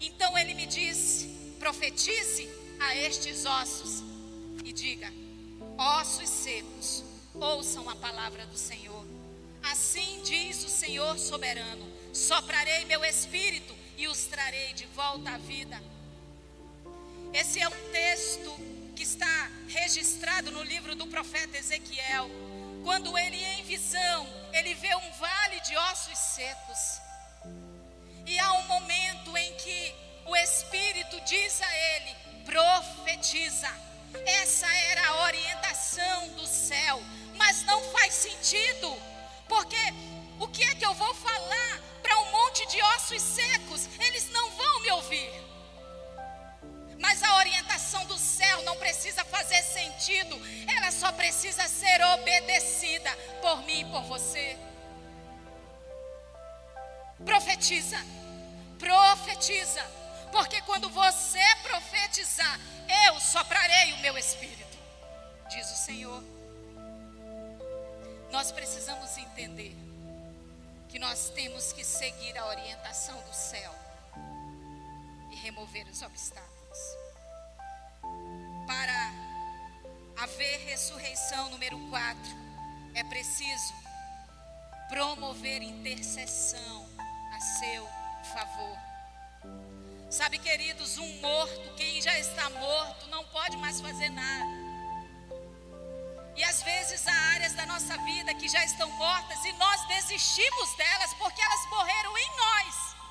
Então 0.00 0.36
ele 0.36 0.54
me 0.54 0.66
disse: 0.66 1.28
profetize 1.60 2.48
a 2.80 2.96
estes 2.96 3.46
ossos 3.46 4.02
e 4.64 4.72
diga: 4.72 5.08
ossos 5.78 6.28
secos, 6.28 7.04
ouçam 7.34 7.88
a 7.88 7.94
palavra 7.94 8.44
do 8.46 8.58
Senhor. 8.58 9.06
Assim 9.62 10.20
diz 10.24 10.64
o 10.64 10.68
Senhor 10.68 11.16
soberano: 11.16 11.86
soprarei 12.12 12.84
meu 12.86 13.04
espírito 13.04 13.72
e 13.96 14.08
os 14.08 14.24
trarei 14.24 14.72
de 14.72 14.86
volta 14.86 15.30
à 15.30 15.38
vida. 15.38 15.80
Esse 17.32 17.60
é 17.60 17.68
um 17.68 17.92
texto 17.92 18.52
que 18.96 19.04
está 19.04 19.48
registrado 19.68 20.50
no 20.50 20.64
livro 20.64 20.96
do 20.96 21.06
profeta 21.06 21.56
Ezequiel. 21.56 22.28
Quando 22.82 23.16
ele, 23.16 23.42
em 23.42 23.62
visão, 23.64 24.26
ele 24.52 24.74
vê 24.74 24.94
um 24.96 25.10
vale 25.12 25.60
de 25.60 25.76
ossos 25.76 26.18
secos. 26.18 27.00
E 28.26 28.38
há 28.38 28.52
um 28.54 28.66
momento 28.66 29.36
em 29.36 29.54
que 29.54 29.94
o 30.26 30.36
Espírito 30.36 31.20
diz 31.22 31.60
a 31.62 31.76
ele: 31.76 32.16
profetiza. 32.44 33.70
Essa 34.26 34.66
era 34.90 35.08
a 35.08 35.22
orientação 35.24 36.28
do 36.30 36.46
céu, 36.46 37.02
mas 37.34 37.62
não 37.64 37.80
faz 37.92 38.12
sentido, 38.12 38.94
porque 39.48 39.78
o 40.38 40.46
que 40.48 40.62
é 40.64 40.74
que 40.74 40.84
eu 40.84 40.92
vou 40.92 41.14
falar 41.14 41.80
para 42.02 42.18
um 42.18 42.30
monte 42.30 42.66
de 42.66 42.82
ossos 42.82 43.22
secos? 43.22 43.88
Eles 43.98 44.28
não 44.30 44.50
vão 44.50 44.80
me 44.80 44.90
ouvir. 44.90 45.51
Mas 47.02 47.20
a 47.20 47.36
orientação 47.38 48.06
do 48.06 48.16
céu 48.16 48.62
não 48.62 48.76
precisa 48.76 49.24
fazer 49.24 49.60
sentido, 49.60 50.40
ela 50.72 50.92
só 50.92 51.10
precisa 51.10 51.66
ser 51.66 52.00
obedecida 52.14 53.10
por 53.42 53.60
mim 53.64 53.80
e 53.80 53.84
por 53.86 54.02
você. 54.04 54.56
Profetiza, 57.24 57.98
profetiza, 58.78 59.82
porque 60.30 60.62
quando 60.62 60.88
você 60.90 61.44
profetizar, 61.64 62.60
eu 63.06 63.18
soprarei 63.18 63.94
o 63.94 63.98
meu 63.98 64.16
espírito, 64.16 64.78
diz 65.50 65.68
o 65.72 65.76
Senhor. 65.84 66.22
Nós 68.30 68.52
precisamos 68.52 69.18
entender 69.18 69.76
que 70.88 71.00
nós 71.00 71.30
temos 71.30 71.72
que 71.72 71.84
seguir 71.84 72.38
a 72.38 72.46
orientação 72.46 73.20
do 73.22 73.34
céu 73.34 73.74
e 75.32 75.36
remover 75.36 75.88
os 75.88 76.00
obstáculos. 76.00 76.51
Para 78.66 79.12
haver 80.16 80.64
ressurreição, 80.66 81.50
número 81.50 81.78
4, 81.88 82.20
é 82.94 83.04
preciso 83.04 83.74
promover 84.88 85.62
intercessão 85.62 86.86
a 87.34 87.40
seu 87.40 87.88
favor. 88.34 88.78
Sabe, 90.10 90.38
queridos, 90.38 90.98
um 90.98 91.20
morto, 91.20 91.74
quem 91.76 92.00
já 92.02 92.18
está 92.18 92.50
morto, 92.50 93.06
não 93.08 93.24
pode 93.28 93.56
mais 93.56 93.80
fazer 93.80 94.10
nada. 94.10 94.62
E 96.36 96.44
às 96.44 96.62
vezes 96.62 97.06
há 97.06 97.12
áreas 97.34 97.54
da 97.54 97.66
nossa 97.66 97.96
vida 97.98 98.34
que 98.34 98.48
já 98.48 98.64
estão 98.64 98.90
mortas 98.90 99.44
e 99.44 99.52
nós 99.54 99.86
desistimos 99.86 100.74
delas 100.76 101.14
porque 101.14 101.40
elas 101.40 101.66
morreram 101.70 102.18
em 102.18 102.30
nós. 102.36 103.01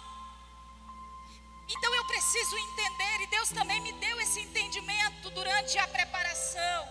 Então 1.73 1.95
eu 1.95 2.05
preciso 2.05 2.57
entender, 2.57 3.21
e 3.21 3.27
Deus 3.27 3.49
também 3.49 3.79
me 3.81 3.91
deu 3.93 4.19
esse 4.21 4.41
entendimento 4.41 5.29
durante 5.31 5.77
a 5.79 5.87
preparação, 5.87 6.87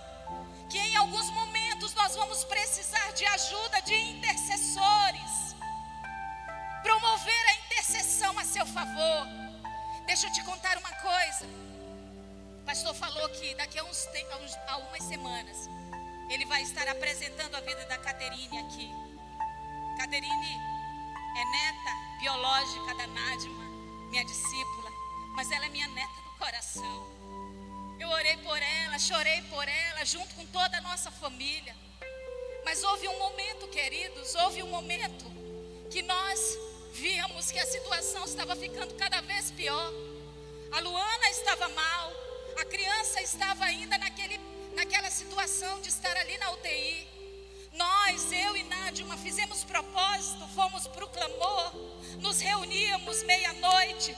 que 0.69 0.79
em 0.79 0.97
alguns 0.97 1.29
momentos 1.31 1.95
nós 1.95 2.15
vamos 2.17 2.45
precisar 2.45 3.13
de 3.13 3.25
ajuda 3.27 3.81
de 3.83 3.95
intercessores, 3.95 5.55
promover 6.83 7.49
a 7.49 7.55
intercessão 7.67 8.39
a 8.39 8.45
seu 8.45 8.67
favor. 8.67 9.27
Deixa 10.07 10.27
eu 10.27 10.33
te 10.33 10.43
contar 10.45 10.79
uma 10.79 10.93
coisa. 10.95 11.47
O 12.61 12.65
pastor 12.65 12.95
falou 12.95 13.29
que 13.31 13.55
daqui 13.55 13.79
a, 13.79 13.85
uns, 13.85 14.09
umas 14.89 15.03
semanas 15.05 15.69
ele 16.31 16.47
vai 16.47 16.63
estar 16.63 16.87
apresentando 16.89 17.55
a 17.57 17.61
vida 17.61 17.85
da 17.87 17.99
Caterine 17.99 18.59
aqui. 18.61 18.91
Caterine 19.99 20.57
é 21.37 21.45
neta 21.45 22.19
biológica 22.21 22.95
da 22.95 23.07
Nádima, 23.09 23.70
minha 24.11 24.25
discípula, 24.25 24.91
mas 25.35 25.51
ela 25.51 25.67
é 25.67 25.69
minha 25.69 25.89
neta 25.89 26.21
do 26.23 26.31
coração. 26.39 27.07
Eu 27.99 28.09
orei 28.09 28.37
por 28.39 28.61
ela, 28.61 28.99
chorei 28.99 29.41
por 29.43 29.67
ela, 29.67 30.05
junto 30.05 30.35
com 30.35 30.45
toda 30.47 30.79
a 30.79 30.81
nossa 30.81 31.11
família. 31.11 31.75
Mas 32.65 32.83
houve 32.83 33.09
um 33.09 33.19
momento, 33.19 33.69
queridos, 33.69 34.35
houve 34.35 34.63
um 34.63 34.69
momento 34.69 35.25
que 35.91 36.03
nós 36.03 36.59
víamos 36.93 37.51
que 37.51 37.59
a 37.59 37.67
situação 37.67 38.25
estava 38.25 38.57
ficando 38.57 38.95
cada 38.95 39.21
vez 39.21 39.51
pior. 39.53 39.93
A 40.73 40.81
Luana 40.81 41.31
estava 41.31 41.69
mal, 41.69 42.13
a 42.61 42.65
criança 42.65 43.23
estava 43.23 43.65
ainda 43.65 43.97
naquele 43.97 44.39
naquela 44.75 45.11
situação 45.11 45.81
de 45.81 45.89
estar 45.89 46.17
ali 46.17 46.37
na 46.39 46.53
UTI. 46.53 47.20
Nós, 47.73 48.33
eu 48.33 48.57
e 48.57 48.63
Nádia, 48.65 49.07
fizemos 49.17 49.63
propósito, 49.65 50.47
fomos 50.55 50.87
para 50.87 51.05
o 51.05 51.09
clamor, 51.09 51.73
nos 52.21 52.41
reuníamos 52.41 53.23
meia-noite, 53.23 54.17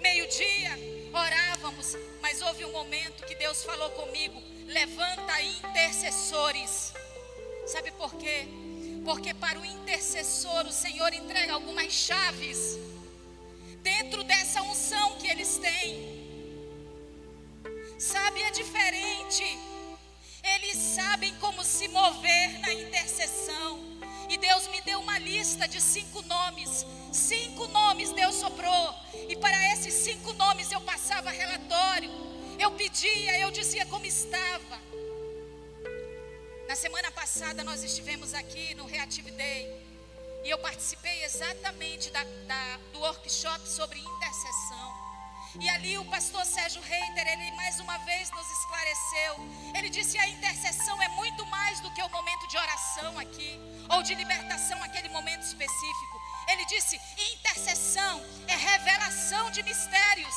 meio-dia, 0.00 0.70
orávamos, 1.12 1.96
mas 2.22 2.40
houve 2.40 2.64
um 2.64 2.72
momento 2.72 3.26
que 3.26 3.34
Deus 3.34 3.62
falou 3.64 3.90
comigo: 3.90 4.40
levanta 4.66 5.42
intercessores. 5.42 6.94
Sabe 7.66 7.90
por 7.92 8.14
quê? 8.14 8.46
Porque 9.04 9.34
para 9.34 9.58
o 9.58 9.64
intercessor 9.64 10.66
o 10.66 10.72
Senhor 10.72 11.12
entrega 11.12 11.52
algumas 11.52 11.92
chaves 11.92 12.78
dentro 13.82 14.24
dessa 14.24 14.62
unção 14.62 15.18
que 15.18 15.28
eles 15.28 15.58
têm. 15.58 16.24
Sabe, 17.98 18.42
é 18.42 18.50
diferente 18.50 19.44
sabem 20.76 21.34
como 21.36 21.64
se 21.64 21.88
mover 21.88 22.58
na 22.60 22.72
intercessão. 22.72 23.80
E 24.28 24.36
Deus 24.36 24.66
me 24.68 24.80
deu 24.80 25.00
uma 25.00 25.18
lista 25.18 25.68
de 25.68 25.80
cinco 25.80 26.22
nomes. 26.22 26.86
Cinco 27.12 27.66
nomes 27.68 28.12
Deus 28.12 28.34
soprou. 28.34 28.94
E 29.28 29.36
para 29.36 29.72
esses 29.72 29.94
cinco 29.94 30.32
nomes 30.32 30.70
eu 30.72 30.80
passava 30.80 31.30
relatório. 31.30 32.10
Eu 32.58 32.70
pedia, 32.72 33.38
eu 33.38 33.50
dizia 33.50 33.84
como 33.86 34.06
estava. 34.06 34.78
Na 36.68 36.74
semana 36.74 37.10
passada 37.10 37.62
nós 37.62 37.82
estivemos 37.82 38.32
aqui 38.34 38.74
no 38.74 38.86
Reactive 38.86 39.30
Day. 39.32 39.84
E 40.44 40.50
eu 40.50 40.58
participei 40.58 41.24
exatamente 41.24 42.10
da, 42.10 42.22
da, 42.22 42.78
do 42.92 43.00
workshop 43.00 43.68
sobre 43.68 43.98
intercessão. 43.98 45.03
E 45.60 45.68
ali 45.68 45.96
o 45.98 46.04
pastor 46.06 46.44
Sérgio 46.44 46.82
Reiter, 46.82 47.26
ele 47.28 47.52
mais 47.52 47.78
uma 47.78 47.96
vez 47.98 48.30
nos 48.30 48.50
esclareceu. 48.50 49.36
Ele 49.74 49.88
disse: 49.88 50.18
a 50.18 50.28
intercessão 50.28 51.00
é 51.00 51.08
muito 51.10 51.46
mais 51.46 51.80
do 51.80 51.90
que 51.92 52.02
o 52.02 52.08
momento 52.08 52.48
de 52.48 52.56
oração 52.56 53.18
aqui, 53.18 53.60
ou 53.88 54.02
de 54.02 54.14
libertação, 54.14 54.82
aquele 54.82 55.08
momento 55.10 55.42
específico. 55.42 56.20
Ele 56.48 56.64
disse: 56.66 57.00
intercessão 57.34 58.20
é 58.48 58.56
revelação 58.56 59.50
de 59.52 59.62
mistérios. 59.62 60.34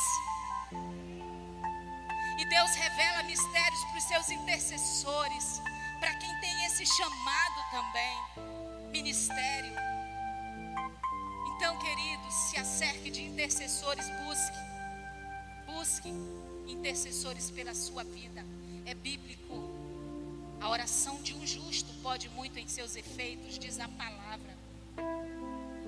E 2.38 2.44
Deus 2.48 2.70
revela 2.76 3.24
mistérios 3.24 3.84
para 3.86 3.98
os 3.98 4.04
seus 4.04 4.28
intercessores, 4.30 5.60
para 5.98 6.14
quem 6.14 6.40
tem 6.40 6.64
esse 6.66 6.86
chamado 6.86 7.70
também, 7.72 8.16
ministério. 8.92 9.74
Então, 11.56 11.76
queridos, 11.80 12.32
se 12.34 12.56
acerque 12.56 13.10
de 13.10 13.24
intercessores, 13.24 14.08
busque, 14.24 14.77
busque 15.78 16.12
intercessores 16.66 17.52
pela 17.52 17.72
sua 17.72 18.02
vida. 18.02 18.44
É 18.84 18.94
bíblico. 18.94 19.54
A 20.60 20.68
oração 20.68 21.22
de 21.22 21.34
um 21.34 21.46
justo 21.46 21.92
pode 22.02 22.28
muito 22.30 22.58
em 22.58 22.66
seus 22.66 22.96
efeitos, 22.96 23.60
diz 23.60 23.78
a 23.78 23.86
palavra. 23.86 24.58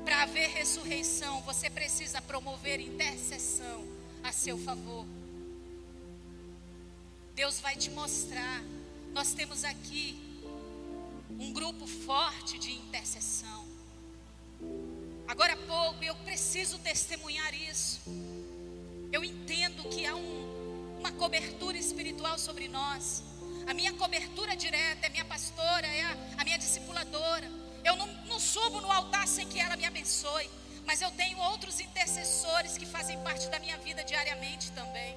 Para 0.05 0.22
haver 0.22 0.48
ressurreição, 0.50 1.42
você 1.42 1.68
precisa 1.68 2.22
promover 2.22 2.79
intercessão 2.79 3.85
a 4.22 4.31
seu 4.31 4.57
favor. 4.59 5.05
Deus 7.35 7.59
vai 7.59 7.74
te 7.74 7.90
mostrar. 7.90 8.62
Nós 9.12 9.35
temos 9.35 9.64
aqui 9.64 10.16
um 11.31 11.53
grupo 11.53 11.85
forte 11.88 12.61
de 12.61 12.70
intercessão. 12.70 13.66
Agora 15.26 15.55
há 15.55 15.57
pouco 15.57 16.05
eu 16.05 16.14
preciso 16.14 16.79
testemunhar 16.79 17.53
isso. 17.55 18.00
Eu 19.12 19.24
entendo 19.24 19.88
que 19.88 20.06
há 20.06 20.14
um, 20.14 20.96
uma 20.98 21.12
cobertura 21.12 21.76
espiritual 21.76 22.38
sobre 22.38 22.68
nós. 22.68 23.22
A 23.66 23.74
minha 23.74 23.92
cobertura 23.94 24.56
direta 24.56 25.06
é 25.06 25.10
minha 25.10 25.24
pastora, 25.24 25.86
é 25.86 26.02
a, 26.02 26.16
a 26.38 26.44
minha 26.44 26.58
discipuladora. 26.58 27.50
Eu 27.84 27.96
não, 27.96 28.06
não 28.24 28.38
subo 28.38 28.80
no 28.80 28.90
altar 28.90 29.26
sem 29.26 29.48
que 29.48 29.58
ela 29.58 29.76
me 29.76 29.84
abençoe. 29.84 30.48
Mas 30.86 31.02
eu 31.02 31.10
tenho 31.12 31.38
outros 31.38 31.80
intercessores 31.80 32.76
que 32.78 32.86
fazem 32.86 33.18
parte 33.20 33.48
da 33.48 33.58
minha 33.58 33.78
vida 33.78 34.02
diariamente 34.04 34.70
também. 34.72 35.16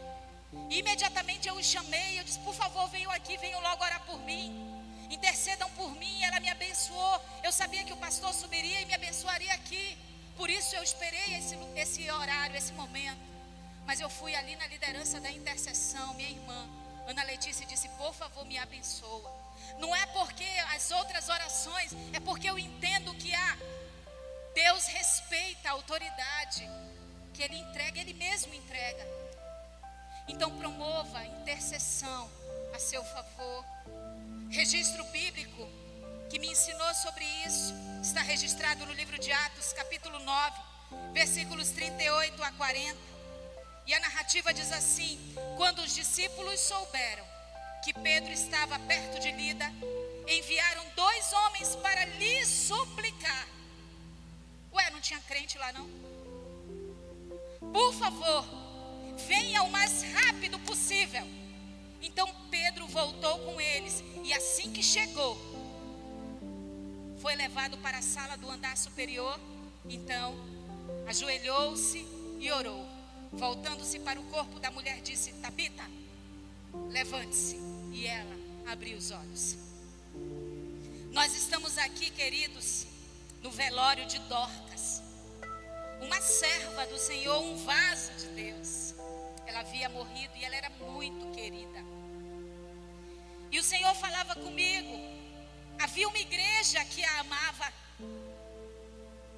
E 0.70 0.80
imediatamente 0.80 1.48
eu 1.48 1.56
os 1.56 1.66
chamei, 1.66 2.20
eu 2.20 2.24
disse, 2.24 2.40
por 2.40 2.54
favor, 2.54 2.88
venham 2.90 3.12
aqui, 3.12 3.38
venham 3.38 3.62
logo 3.62 3.84
orar 3.84 4.04
por 4.06 4.20
mim. 4.20 4.54
Intercedam 5.10 5.70
por 5.72 5.92
mim, 5.96 6.24
ela 6.24 6.40
me 6.40 6.50
abençoou. 6.50 7.22
Eu 7.44 7.52
sabia 7.52 7.84
que 7.84 7.94
o 7.94 7.98
pastor 7.98 8.34
subiria 8.34 8.82
e 8.82 8.86
me 8.86 8.94
abençoaria 8.94 9.54
aqui. 9.54 9.98
Por 10.36 10.50
isso 10.50 10.76
eu 10.76 10.84
esperei 10.84 11.36
esse, 11.36 11.56
esse 11.76 12.10
horário, 12.10 12.56
esse 12.56 12.74
momento. 12.74 13.33
Mas 13.86 14.00
eu 14.00 14.10
fui 14.10 14.36
ali 14.36 14.56
na 14.56 14.68
liderança 14.68 15.20
da 15.20 15.32
intercessão, 15.32 16.14
minha 16.14 16.30
irmã. 16.30 16.70
Ana 17.08 17.24
Letícia 17.24 17.66
disse: 17.66 17.90
Por 17.90 18.14
favor, 18.14 18.46
me 18.46 18.58
abençoa. 18.58 19.32
Não 19.80 19.96
é 19.96 20.06
porque 20.08 20.46
as 20.74 20.92
outras 20.92 21.30
orações, 21.30 21.92
é 22.14 22.20
porque 22.20 22.50
eu 22.50 22.58
entendo 22.58 23.14
que 23.16 23.34
há. 23.34 23.58
Deus 24.54 24.86
respeita 24.86 25.70
a 25.70 25.72
autoridade 25.72 26.70
que 27.34 27.42
Ele 27.42 27.58
entrega, 27.58 28.00
Ele 28.00 28.14
mesmo 28.14 28.54
entrega. 28.54 29.06
Então 30.28 30.56
promova 30.58 31.26
intercessão 31.26 32.30
a 32.74 32.80
seu 32.80 33.04
favor. 33.04 33.66
Registro 34.50 35.04
bíblico 35.06 35.68
que 36.30 36.40
me 36.40 36.48
ensinou 36.48 36.94
sobre 36.94 37.26
isso 37.46 37.74
está 38.02 38.22
registrado 38.22 38.86
no 38.86 38.94
livro 38.94 39.18
de 39.20 39.32
Atos, 39.32 39.74
capítulo 39.74 40.20
9, 40.20 40.62
versículos 41.12 41.70
38 41.70 42.44
a 42.44 42.52
40. 42.52 43.13
E 43.86 43.94
a 43.94 44.00
narrativa 44.00 44.54
diz 44.54 44.72
assim: 44.72 45.20
Quando 45.58 45.80
os 45.80 45.94
discípulos 45.94 46.60
souberam 46.60 47.26
que 47.84 47.94
Pedro 47.94 48.32
estava 48.32 48.80
perto 48.80 49.20
de 49.20 49.32
Lida, 49.32 49.66
enviaram 50.28 50.86
dois 50.96 51.34
homens 51.34 51.76
para 51.78 52.06
lhe 52.06 52.46
suplicar. 52.46 53.48
Ué, 54.74 54.90
não 54.90 55.02
tinha 55.02 55.20
crente 55.22 55.58
lá 55.58 55.72
não? 55.74 55.88
Por 57.72 57.94
favor, 57.94 58.46
venha 59.28 59.64
o 59.64 59.72
mais 59.72 60.04
rápido 60.14 60.58
possível. 60.60 61.26
Então 62.02 62.28
Pedro 62.50 62.88
voltou 62.88 63.40
com 63.40 63.60
eles 63.60 64.04
e 64.24 64.34
assim 64.34 64.72
que 64.72 64.84
chegou, 64.84 65.38
foi 67.22 67.36
levado 67.36 67.78
para 67.78 68.00
a 68.00 68.02
sala 68.02 68.38
do 68.38 68.50
andar 68.50 68.78
superior. 68.78 69.40
Então, 69.90 70.36
ajoelhou-se 71.08 72.06
e 72.40 72.52
orou. 72.52 72.93
Voltando-se 73.34 74.00
para 74.00 74.20
o 74.20 74.24
corpo 74.26 74.60
da 74.60 74.72
mulher, 74.72 75.02
disse: 75.02 75.34
Tabita, 75.34 75.84
levante-se. 76.90 77.58
E 77.92 78.08
ela 78.08 78.36
abriu 78.72 78.98
os 78.98 79.12
olhos. 79.12 79.58
Nós 81.12 81.36
estamos 81.36 81.78
aqui, 81.78 82.10
queridos, 82.10 82.88
no 83.42 83.52
velório 83.52 84.06
de 84.08 84.18
Dorcas, 84.20 85.02
uma 86.02 86.20
serva 86.22 86.86
do 86.88 86.98
Senhor, 86.98 87.40
um 87.40 87.58
vaso 87.64 88.12
de 88.14 88.28
Deus. 88.30 88.96
Ela 89.46 89.60
havia 89.60 89.90
morrido 89.90 90.36
e 90.36 90.44
ela 90.44 90.56
era 90.56 90.70
muito 90.70 91.32
querida. 91.36 91.84
E 93.52 93.60
o 93.60 93.64
Senhor 93.64 93.94
falava 93.96 94.34
comigo. 94.36 94.98
Havia 95.80 96.08
uma 96.08 96.18
igreja 96.18 96.84
que 96.86 97.04
a 97.04 97.20
amava, 97.20 97.72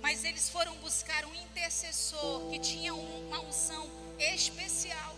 mas 0.06 0.24
eles 0.24 0.48
foram 0.50 0.76
buscar 0.76 1.26
um 1.26 1.34
intercessor 1.34 2.48
que 2.52 2.60
tinha 2.60 2.94
uma 2.94 3.40
unção 3.42 3.90
especial. 4.20 5.16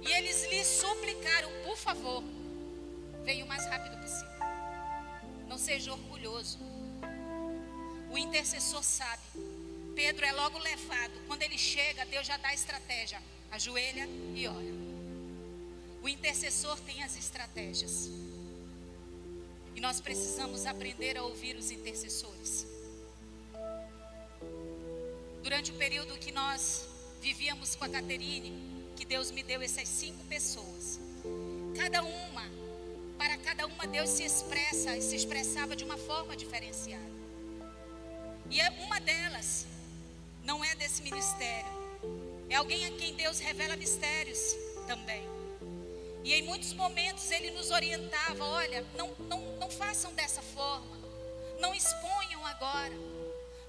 E 0.00 0.10
eles 0.10 0.46
lhe 0.50 0.64
suplicaram, 0.64 1.50
por 1.62 1.76
favor, 1.76 2.24
venha 3.22 3.44
o 3.44 3.48
mais 3.48 3.66
rápido 3.66 4.00
possível. 4.00 4.30
Não 5.46 5.58
seja 5.58 5.92
orgulhoso. 5.92 6.58
O 8.10 8.16
intercessor 8.16 8.82
sabe. 8.82 9.22
Pedro 9.94 10.24
é 10.24 10.32
logo 10.32 10.58
levado. 10.60 11.12
Quando 11.26 11.42
ele 11.42 11.58
chega, 11.58 12.06
Deus 12.06 12.26
já 12.26 12.38
dá 12.38 12.48
a 12.48 12.54
estratégia. 12.54 13.22
Ajoelha 13.50 14.08
e 14.34 14.48
ora. 14.48 14.74
O 16.02 16.08
intercessor 16.08 16.80
tem 16.80 17.02
as 17.02 17.14
estratégias. 17.14 18.23
Nós 19.84 20.00
precisamos 20.00 20.64
aprender 20.64 21.14
a 21.18 21.22
ouvir 21.24 21.56
os 21.56 21.70
intercessores. 21.70 22.66
Durante 25.42 25.72
o 25.72 25.74
período 25.74 26.16
que 26.16 26.32
nós 26.32 26.88
vivíamos 27.20 27.74
com 27.74 27.84
a 27.84 27.88
Caterine, 27.90 28.50
que 28.96 29.04
Deus 29.04 29.30
me 29.30 29.42
deu 29.42 29.60
essas 29.60 29.86
cinco 29.86 30.24
pessoas. 30.24 30.98
Cada 31.76 32.02
uma, 32.02 32.44
para 33.18 33.36
cada 33.36 33.66
uma 33.66 33.86
Deus 33.86 34.08
se 34.08 34.24
expressa 34.24 34.96
e 34.96 35.02
se 35.02 35.16
expressava 35.16 35.76
de 35.76 35.84
uma 35.84 35.98
forma 35.98 36.34
diferenciada. 36.34 37.12
E 38.50 38.62
é 38.62 38.70
uma 38.86 38.98
delas 38.98 39.66
não 40.44 40.64
é 40.64 40.74
desse 40.76 41.02
ministério. 41.02 41.72
É 42.48 42.54
alguém 42.54 42.86
a 42.86 42.90
quem 42.92 43.14
Deus 43.16 43.38
revela 43.38 43.76
mistérios 43.76 44.56
também. 44.86 45.33
E 46.24 46.32
em 46.32 46.42
muitos 46.42 46.72
momentos 46.72 47.30
ele 47.30 47.50
nos 47.50 47.70
orientava: 47.70 48.42
olha, 48.44 48.84
não, 48.96 49.14
não, 49.28 49.40
não 49.58 49.70
façam 49.70 50.12
dessa 50.14 50.40
forma, 50.40 50.96
não 51.60 51.74
exponham 51.74 52.44
agora, 52.46 52.94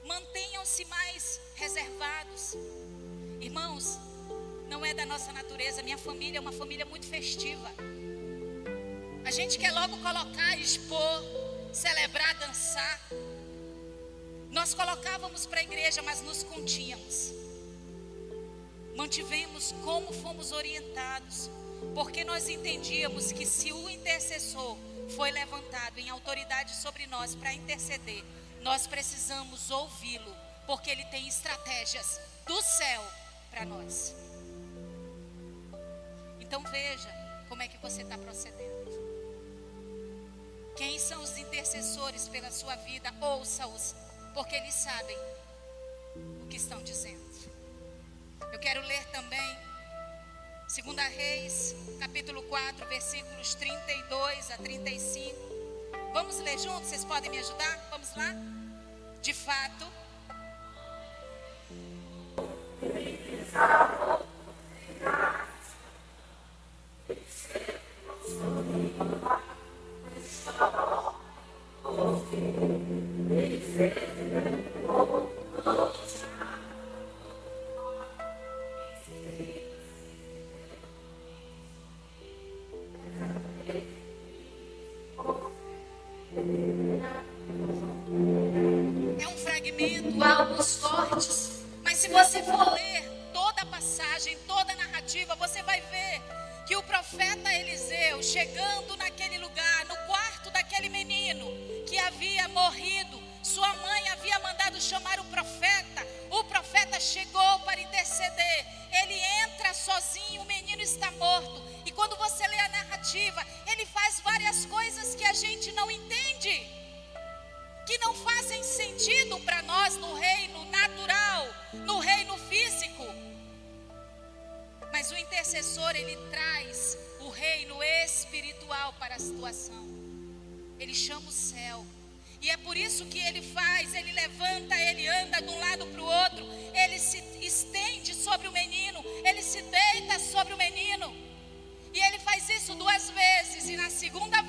mantenham-se 0.06 0.86
mais 0.86 1.42
reservados. 1.56 2.56
Irmãos, 3.42 4.00
não 4.70 4.86
é 4.86 4.94
da 4.94 5.06
nossa 5.06 5.34
natureza, 5.34 5.84
minha 5.84 5.98
família 5.98 6.38
é 6.38 6.42
uma 6.42 6.54
família 6.54 6.86
muito 6.86 7.06
festiva. 7.06 7.70
A 9.26 9.32
gente 9.32 9.58
quer 9.58 9.72
logo 9.72 9.98
colocar, 9.98 10.58
expor, 10.58 11.24
celebrar, 11.74 12.38
dançar. 12.40 13.02
Nós 14.50 14.74
colocávamos 14.74 15.46
para 15.46 15.60
a 15.60 15.64
igreja, 15.64 16.02
mas 16.02 16.22
nos 16.22 16.42
continhamos. 16.44 17.34
Mantivemos 18.96 19.74
como 19.84 20.14
fomos 20.14 20.54
orientados, 20.54 21.50
porque 21.94 22.24
nós 22.24 22.50
entendíamos 22.50 23.32
que 23.32 23.46
se 23.46 23.72
o 23.72 23.90
intercessor 23.90 24.78
foi 25.16 25.32
levantado 25.32 26.00
em 26.00 26.10
autoridade 26.10 26.76
sobre 26.76 27.06
nós 27.08 27.36
para 27.36 27.54
interceder, 27.54 28.24
nós 28.62 28.88
precisamos 28.88 29.70
ouvi-lo, 29.70 30.36
porque 30.66 30.90
ele 30.90 31.06
tem 31.06 31.28
estratégias 31.28 32.20
do 32.46 32.62
céu 32.62 33.04
para 33.52 33.66
nós. 33.66 34.16
Então 36.40 36.64
veja 36.64 37.10
como 37.48 37.62
é 37.62 37.68
que 37.68 37.78
você 37.78 38.02
está 38.02 38.18
procedendo. 38.18 38.86
Quem 40.76 41.00
são 41.00 41.22
os 41.22 41.38
intercessores 41.38 42.28
pela 42.28 42.52
sua 42.52 42.76
vida? 42.76 43.14
Ouça-os 43.22 43.96
porque 44.34 44.56
eles 44.56 44.74
sabem 44.74 45.18
o 46.44 46.48
que 46.48 46.58
estão 46.58 46.84
dizendo. 46.84 47.24
Eu 48.52 48.60
quero 48.60 48.82
ler 48.82 49.06
também 49.12 49.58
Segunda 50.68 51.04
Reis, 51.04 51.76
capítulo 52.00 52.42
4, 52.44 52.88
versículos 52.88 53.54
32 53.56 54.52
a 54.52 54.58
35. 54.58 55.36
Vamos 56.12 56.40
ler 56.40 56.58
juntos? 56.58 56.90
Vocês 56.90 57.06
podem 57.06 57.30
me 57.30 57.38
ajudar? 57.38 57.88
Vamos 57.92 58.16
lá? 58.16 58.36
De 59.22 59.34
fato. 59.34 59.86
Oh, 74.88 75.35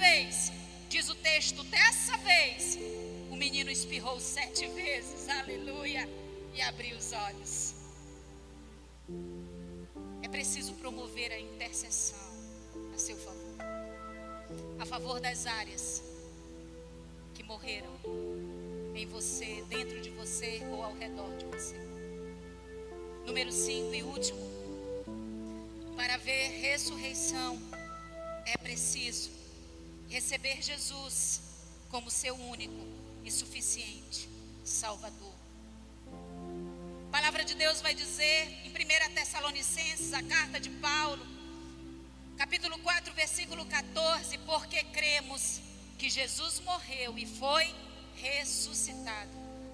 vez, 0.06 0.52
diz 0.88 1.08
o 1.08 1.14
texto, 1.16 1.64
dessa 1.64 2.16
vez, 2.18 2.78
o 3.28 3.36
menino 3.36 3.70
espirrou 3.70 4.20
sete 4.20 4.66
vezes, 4.68 5.28
aleluia, 5.28 6.08
e 6.54 6.62
abriu 6.62 6.96
os 6.96 7.12
olhos. 7.12 7.74
É 10.22 10.28
preciso 10.28 10.74
promover 10.74 11.32
a 11.32 11.40
intercessão 11.40 12.26
a 12.94 12.98
seu 12.98 13.16
favor, 13.16 13.56
a 14.78 14.86
favor 14.86 15.20
das 15.20 15.44
áreas 15.44 16.02
que 17.34 17.42
morreram 17.42 17.92
em 18.94 19.06
você, 19.06 19.64
dentro 19.68 20.00
de 20.00 20.10
você 20.10 20.62
ou 20.70 20.84
ao 20.84 20.94
redor 20.94 21.36
de 21.36 21.46
você. 21.46 21.76
Número 23.26 23.50
5 23.50 23.92
e 23.92 24.02
último. 24.04 24.40
Para 25.96 26.16
ver 26.18 26.48
ressurreição, 26.60 27.58
é 28.46 28.56
preciso 28.56 29.35
receber 30.08 30.62
Jesus 30.62 31.40
como 31.88 32.10
seu 32.10 32.34
único 32.34 32.86
e 33.24 33.30
suficiente 33.30 34.28
Salvador. 34.64 35.34
A 37.08 37.10
palavra 37.12 37.44
de 37.44 37.54
Deus 37.54 37.80
vai 37.80 37.94
dizer 37.94 38.48
em 38.64 38.70
1 38.70 39.14
Tessalonicenses, 39.14 40.12
a 40.12 40.22
carta 40.22 40.60
de 40.60 40.70
Paulo, 40.70 41.24
capítulo 42.36 42.78
4, 42.78 43.14
versículo 43.14 43.64
14: 43.64 44.38
Porque 44.38 44.82
cremos 44.84 45.60
que 45.98 46.10
Jesus 46.10 46.60
morreu 46.60 47.16
e 47.16 47.24
foi 47.26 47.74
ressuscitado. 48.16 49.30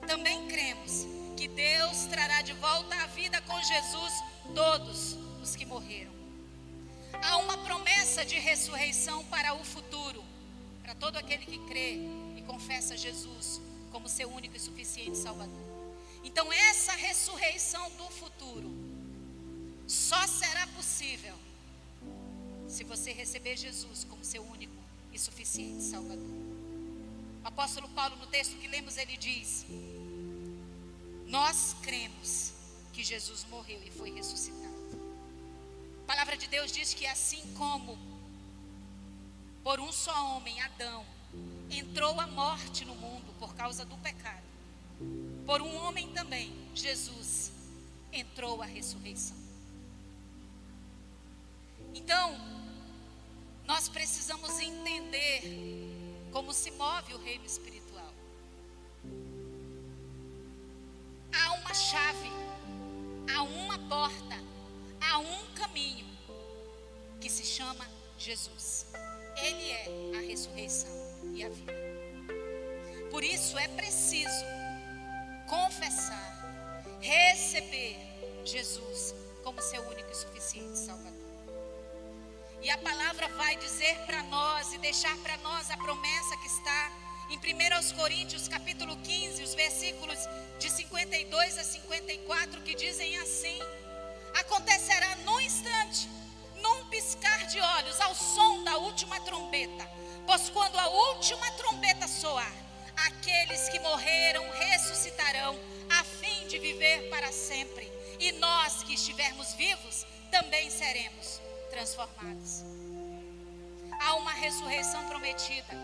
Também 0.06 0.46
cremos 0.48 1.06
que 1.36 1.48
Deus 1.48 2.04
trará 2.04 2.42
de 2.42 2.52
volta 2.54 2.94
à 3.02 3.06
vida 3.06 3.40
com 3.42 3.60
Jesus 3.62 4.12
todos 4.54 5.16
os 5.42 5.56
que 5.56 5.64
morreram. 5.64 6.12
Há 7.20 7.36
uma 7.38 7.58
promessa 7.58 8.24
de 8.24 8.38
ressurreição 8.38 9.24
para 9.26 9.54
o 9.54 9.64
futuro, 9.64 10.01
para 10.92 10.94
todo 10.94 11.16
aquele 11.16 11.46
que 11.46 11.58
crê 11.60 11.94
e 12.36 12.42
confessa 12.46 12.96
Jesus 12.96 13.60
como 13.90 14.08
seu 14.08 14.28
único 14.30 14.54
e 14.56 14.60
suficiente 14.60 15.16
Salvador. 15.16 15.58
Então, 16.22 16.52
essa 16.52 16.92
ressurreição 16.92 17.90
do 17.92 18.04
futuro 18.10 18.70
só 19.86 20.26
será 20.26 20.66
possível 20.68 21.34
se 22.68 22.84
você 22.84 23.10
receber 23.12 23.56
Jesus 23.56 24.04
como 24.04 24.22
seu 24.22 24.42
único 24.42 24.74
e 25.12 25.18
suficiente 25.18 25.82
Salvador. 25.82 26.42
O 27.42 27.48
apóstolo 27.48 27.88
Paulo, 27.88 28.16
no 28.16 28.26
texto 28.26 28.56
que 28.58 28.68
lemos, 28.68 28.98
ele 28.98 29.16
diz: 29.16 29.64
Nós 31.26 31.74
cremos 31.82 32.52
que 32.92 33.02
Jesus 33.02 33.46
morreu 33.50 33.80
e 33.82 33.90
foi 33.90 34.10
ressuscitado. 34.10 35.00
A 36.02 36.06
palavra 36.06 36.36
de 36.36 36.46
Deus 36.48 36.70
diz 36.70 36.92
que 36.92 37.06
assim 37.06 37.42
como 37.54 38.11
por 39.62 39.80
um 39.80 39.92
só 39.92 40.36
homem, 40.36 40.60
Adão, 40.60 41.04
entrou 41.70 42.18
a 42.20 42.26
morte 42.26 42.84
no 42.84 42.94
mundo 42.94 43.32
por 43.38 43.54
causa 43.54 43.84
do 43.84 43.96
pecado, 43.98 44.42
por 45.46 45.62
um 45.62 45.74
homem 45.76 46.12
também, 46.12 46.52
Jesus, 46.74 47.52
entrou 48.12 48.60
a 48.62 48.66
ressurreição. 48.66 49.36
Então, 51.94 52.36
nós 53.66 53.88
precisamos 53.88 54.58
entender 54.58 55.42
como 56.32 56.52
se 56.52 56.70
move 56.72 57.14
o 57.14 57.22
reino 57.22 57.44
espiritual. 57.44 58.12
Há 61.32 61.52
uma 61.54 61.74
chave, 61.74 62.30
há 63.34 63.42
uma 63.42 63.78
porta, 63.88 64.36
há 65.00 65.18
um 65.18 65.46
caminho 65.54 66.06
que 67.20 67.30
se 67.30 67.44
chama 67.44 67.86
Jesus. 68.18 68.86
Ele 69.42 69.70
é 69.70 70.18
a 70.18 70.20
ressurreição 70.20 70.90
e 71.34 71.44
a 71.44 71.48
vida. 71.48 71.72
Por 73.10 73.24
isso 73.24 73.58
é 73.58 73.68
preciso 73.68 74.44
confessar, 75.48 76.98
receber 77.00 77.98
Jesus 78.44 79.14
como 79.42 79.60
seu 79.60 79.82
único 79.82 80.10
e 80.10 80.14
suficiente 80.14 80.78
Salvador. 80.78 81.12
E 82.62 82.70
a 82.70 82.78
palavra 82.78 83.28
vai 83.30 83.56
dizer 83.56 83.98
para 84.06 84.22
nós 84.24 84.72
e 84.72 84.78
deixar 84.78 85.16
para 85.18 85.36
nós 85.38 85.70
a 85.70 85.76
promessa 85.76 86.36
que 86.36 86.46
está 86.46 86.92
em 87.28 87.36
1 87.36 87.96
Coríntios 87.96 88.46
capítulo 88.46 88.96
15, 88.98 89.42
os 89.42 89.54
versículos 89.54 90.18
de 90.58 90.70
52 90.70 91.58
a 91.58 91.64
54, 91.64 92.60
que 92.62 92.74
dizem 92.74 93.18
assim: 93.18 93.58
Acontecerá 94.38 95.16
num 95.24 95.40
instante, 95.40 96.08
piscar 96.92 97.46
de 97.46 97.58
olhos, 97.58 97.98
ao 98.02 98.14
som 98.14 98.62
da 98.64 98.76
última 98.76 99.18
trombeta. 99.20 99.90
Pois 100.26 100.50
quando 100.50 100.78
a 100.78 100.88
última 100.88 101.50
trombeta 101.52 102.06
soar, 102.06 102.52
aqueles 102.94 103.70
que 103.70 103.80
morreram 103.80 104.44
ressuscitarão, 104.50 105.58
a 105.88 106.04
fim 106.04 106.46
de 106.48 106.58
viver 106.58 107.08
para 107.08 107.32
sempre. 107.32 107.90
E 108.20 108.32
nós 108.32 108.82
que 108.82 108.92
estivermos 108.92 109.54
vivos, 109.54 110.06
também 110.30 110.70
seremos 110.70 111.40
transformados. 111.70 112.62
Há 113.98 114.14
uma 114.16 114.32
ressurreição 114.32 115.08
prometida. 115.08 115.74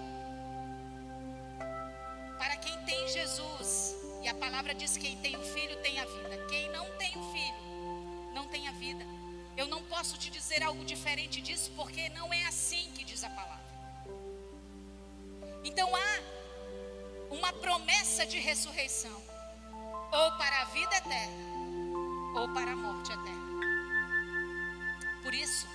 Para 2.36 2.56
quem 2.58 2.76
tem 2.84 3.08
Jesus, 3.08 3.96
e 4.22 4.28
a 4.28 4.34
palavra 4.34 4.74
diz: 4.74 4.96
quem 4.98 5.16
tem 5.18 5.36
o 5.36 5.42
filho 5.42 5.76
tem 5.82 5.98
a 5.98 6.04
vida. 6.04 6.46
Quem 6.50 6.70
não 6.70 6.84
tem 6.96 7.16
o 7.16 7.32
filho, 7.32 8.34
não 8.34 8.46
tem 8.48 8.68
a 8.68 8.72
vida. 8.72 9.04
Eu 9.58 9.66
não 9.66 9.82
posso 9.86 10.16
te 10.16 10.30
dizer 10.30 10.62
algo 10.62 10.84
diferente 10.84 11.40
disso, 11.40 11.72
porque 11.74 12.08
não 12.10 12.32
é 12.32 12.44
assim 12.46 12.92
que 12.92 13.02
diz 13.02 13.24
a 13.24 13.30
palavra. 13.30 13.64
Então 15.64 15.88
há 15.96 16.20
uma 17.28 17.52
promessa 17.54 18.24
de 18.24 18.38
ressurreição, 18.38 19.20
ou 20.12 20.28
para 20.38 20.62
a 20.62 20.64
vida 20.66 20.94
eterna, 20.96 22.40
ou 22.40 22.48
para 22.54 22.70
a 22.70 22.76
morte 22.76 23.10
eterna. 23.10 23.48
Por 25.24 25.34
isso, 25.34 25.66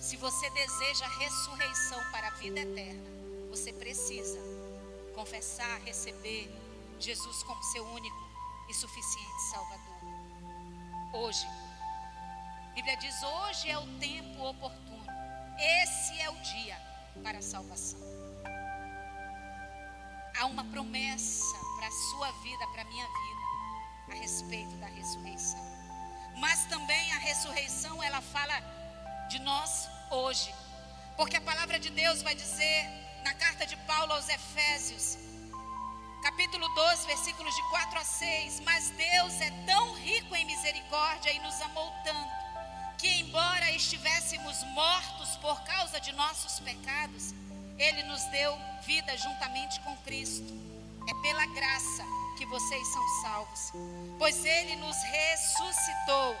se 0.00 0.16
você 0.16 0.48
deseja 0.50 1.08
ressurreição 1.18 1.98
para 2.12 2.28
a 2.28 2.34
vida 2.42 2.60
eterna, 2.60 3.10
você 3.50 3.72
precisa 3.72 4.38
confessar, 5.12 5.80
receber 5.80 6.48
Jesus 7.00 7.42
como 7.42 7.60
seu 7.64 7.84
único 7.84 8.22
e 8.70 8.74
suficiente 8.74 9.42
Salvador. 9.50 9.92
Hoje, 11.14 11.44
a 12.72 12.74
Bíblia 12.74 12.96
diz: 12.96 13.22
hoje 13.22 13.70
é 13.70 13.76
o 13.76 13.86
tempo 13.98 14.42
oportuno, 14.42 15.06
esse 15.82 16.18
é 16.18 16.30
o 16.30 16.36
dia 16.36 16.80
para 17.22 17.36
a 17.38 17.42
salvação. 17.42 18.00
Há 20.38 20.46
uma 20.46 20.64
promessa 20.64 21.58
para 21.76 21.86
a 21.86 21.90
sua 21.90 22.30
vida, 22.42 22.66
para 22.68 22.80
a 22.80 22.84
minha 22.86 23.06
vida, 23.06 24.12
a 24.12 24.14
respeito 24.14 24.74
da 24.76 24.86
ressurreição. 24.86 25.60
Mas 26.38 26.64
também 26.64 27.12
a 27.12 27.18
ressurreição, 27.18 28.02
ela 28.02 28.22
fala 28.22 28.54
de 29.28 29.38
nós 29.40 29.86
hoje. 30.10 30.54
Porque 31.14 31.36
a 31.36 31.42
palavra 31.42 31.78
de 31.78 31.90
Deus 31.90 32.22
vai 32.22 32.34
dizer 32.34 32.88
na 33.22 33.34
carta 33.34 33.66
de 33.66 33.76
Paulo 33.88 34.14
aos 34.14 34.30
Efésios, 34.30 35.18
capítulo 36.22 36.66
12, 36.74 37.06
versículos 37.06 37.54
de 37.54 37.62
4 37.68 37.98
a 37.98 38.04
6: 38.04 38.60
Mas 38.60 38.88
Deus 38.90 39.40
é 39.42 39.50
tão 39.66 39.92
rico 39.92 40.34
em 40.34 40.46
misericórdia 40.46 41.30
e 41.30 41.38
nos 41.40 41.60
amou 41.60 41.92
tanto, 42.02 42.41
que 43.02 43.08
embora 43.18 43.68
estivéssemos 43.72 44.62
mortos 44.74 45.30
por 45.38 45.60
causa 45.64 46.00
de 46.00 46.12
nossos 46.12 46.60
pecados, 46.60 47.34
Ele 47.76 48.04
nos 48.04 48.22
deu 48.26 48.56
vida 48.86 49.18
juntamente 49.18 49.80
com 49.80 49.96
Cristo. 50.04 50.46
É 51.10 51.14
pela 51.20 51.44
graça 51.46 52.04
que 52.38 52.46
vocês 52.46 52.86
são 52.92 53.08
salvos, 53.22 53.72
pois 54.20 54.44
Ele 54.44 54.76
nos 54.76 54.96
ressuscitou 55.02 56.36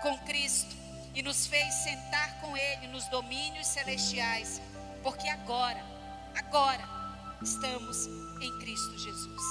com 0.00 0.16
Cristo 0.20 0.74
e 1.14 1.22
nos 1.22 1.46
fez 1.46 1.74
sentar 1.74 2.40
com 2.40 2.56
Ele 2.56 2.86
nos 2.86 3.06
domínios 3.08 3.66
celestiais, 3.66 4.62
porque 5.02 5.28
agora, 5.28 5.84
agora, 6.34 6.88
estamos 7.42 8.06
em 8.40 8.58
Cristo 8.60 8.98
Jesus. 8.98 9.42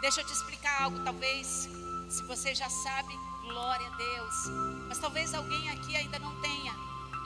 Deixa 0.00 0.20
eu 0.22 0.26
te 0.26 0.32
explicar 0.32 0.82
algo, 0.82 0.98
talvez, 1.04 1.68
se 2.10 2.24
você 2.24 2.56
já 2.56 2.68
sabe, 2.68 3.16
glória 3.46 3.86
a 3.86 3.96
Deus, 3.96 4.34
mas 4.88 4.98
talvez 4.98 5.34
alguém 5.34 5.70
aqui 5.70 5.96
ainda 5.96 6.18
não 6.18 6.34
tenha 6.40 6.74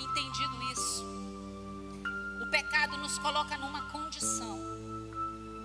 entendido 0.00 0.62
isso. 0.72 1.04
O 2.42 2.50
pecado 2.50 2.96
nos 2.98 3.18
coloca 3.18 3.56
numa 3.58 3.82
condição, 3.90 4.58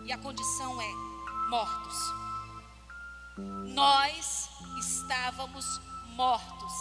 e 0.06 0.12
a 0.12 0.18
condição 0.18 0.82
é 0.82 0.92
mortos. 1.50 1.98
Nós 3.74 4.50
estávamos 4.78 5.82
mortos 6.16 6.74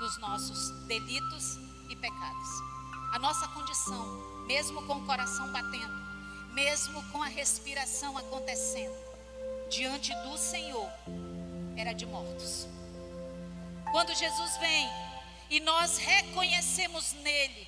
nos 0.00 0.18
nossos 0.18 0.70
delitos 0.86 1.58
e 1.88 1.96
pecados. 1.96 2.48
A 3.12 3.18
nossa 3.18 3.46
condição, 3.48 4.04
mesmo 4.46 4.82
com 4.86 4.94
o 4.94 5.06
coração 5.06 5.50
batendo, 5.52 6.00
mesmo 6.52 7.02
com 7.10 7.22
a 7.22 7.26
respiração 7.26 8.16
acontecendo, 8.16 8.94
diante 9.68 10.12
do 10.22 10.36
Senhor, 10.36 10.90
era 11.80 11.94
de 11.94 12.06
mortos. 12.06 12.68
Quando 13.90 14.14
Jesus 14.14 14.56
vem 14.58 14.88
e 15.48 15.60
nós 15.60 15.96
reconhecemos 15.96 17.12
nele 17.14 17.66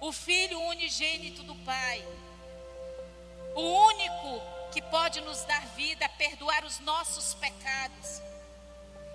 o 0.00 0.10
Filho 0.10 0.60
unigênito 0.60 1.42
do 1.42 1.54
Pai, 1.56 2.04
o 3.54 3.60
único 3.60 4.40
que 4.72 4.82
pode 4.82 5.20
nos 5.20 5.44
dar 5.44 5.64
vida, 5.76 6.08
perdoar 6.10 6.64
os 6.64 6.80
nossos 6.80 7.34
pecados, 7.34 8.20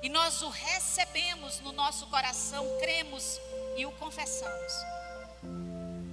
e 0.02 0.10
nós 0.10 0.42
o 0.44 0.50
recebemos 0.50 1.60
no 1.62 1.72
nosso 1.72 2.06
coração, 2.08 2.64
cremos 2.80 3.40
e 3.76 3.86
o 3.86 3.92
confessamos. 3.94 4.74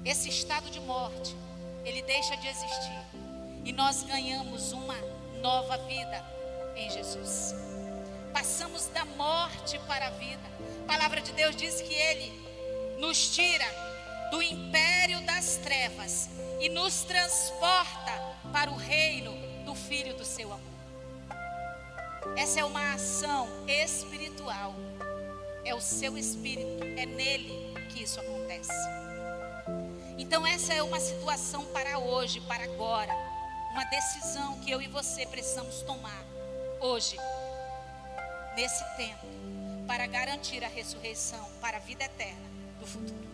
Esse 0.04 0.28
estado 0.28 0.70
de 0.70 0.80
morte, 0.80 1.36
ele 1.84 2.02
deixa 2.02 2.34
de 2.36 2.48
existir 2.48 3.04
e 3.64 3.72
nós 3.72 4.02
ganhamos 4.02 4.72
uma 4.72 4.96
nova 5.40 5.76
vida 5.78 6.24
em 6.76 6.90
Jesus. 6.90 7.73
Passamos 8.34 8.88
da 8.88 9.04
morte 9.04 9.78
para 9.86 10.08
a 10.08 10.10
vida. 10.10 10.42
A 10.82 10.92
palavra 10.92 11.20
de 11.20 11.30
Deus 11.32 11.54
diz 11.54 11.80
que 11.80 11.94
ele 11.94 12.32
nos 12.98 13.28
tira 13.32 13.64
do 14.32 14.42
império 14.42 15.20
das 15.24 15.56
trevas 15.58 16.28
e 16.60 16.68
nos 16.68 17.04
transporta 17.04 18.10
para 18.52 18.72
o 18.72 18.74
reino 18.74 19.32
do 19.64 19.72
Filho 19.76 20.16
do 20.16 20.24
seu 20.24 20.52
amor. 20.52 20.74
Essa 22.36 22.58
é 22.58 22.64
uma 22.64 22.94
ação 22.94 23.48
espiritual. 23.68 24.74
É 25.64 25.72
o 25.72 25.80
seu 25.80 26.18
espírito, 26.18 26.82
é 26.98 27.06
nele 27.06 27.72
que 27.90 28.02
isso 28.02 28.18
acontece. 28.18 28.72
Então, 30.18 30.44
essa 30.44 30.74
é 30.74 30.82
uma 30.82 30.98
situação 30.98 31.64
para 31.66 32.00
hoje, 32.00 32.40
para 32.40 32.64
agora. 32.64 33.14
Uma 33.70 33.84
decisão 33.84 34.58
que 34.58 34.72
eu 34.72 34.82
e 34.82 34.88
você 34.88 35.24
precisamos 35.24 35.82
tomar 35.82 36.24
hoje, 36.80 37.16
nesse 38.56 38.84
tempo, 38.96 39.26
para 39.86 40.06
garantir 40.06 40.64
a 40.64 40.68
ressurreição 40.68 41.46
para 41.60 41.76
a 41.76 41.80
vida 41.80 42.04
eterna 42.04 42.48
do 42.80 42.86
futuro. 42.86 43.24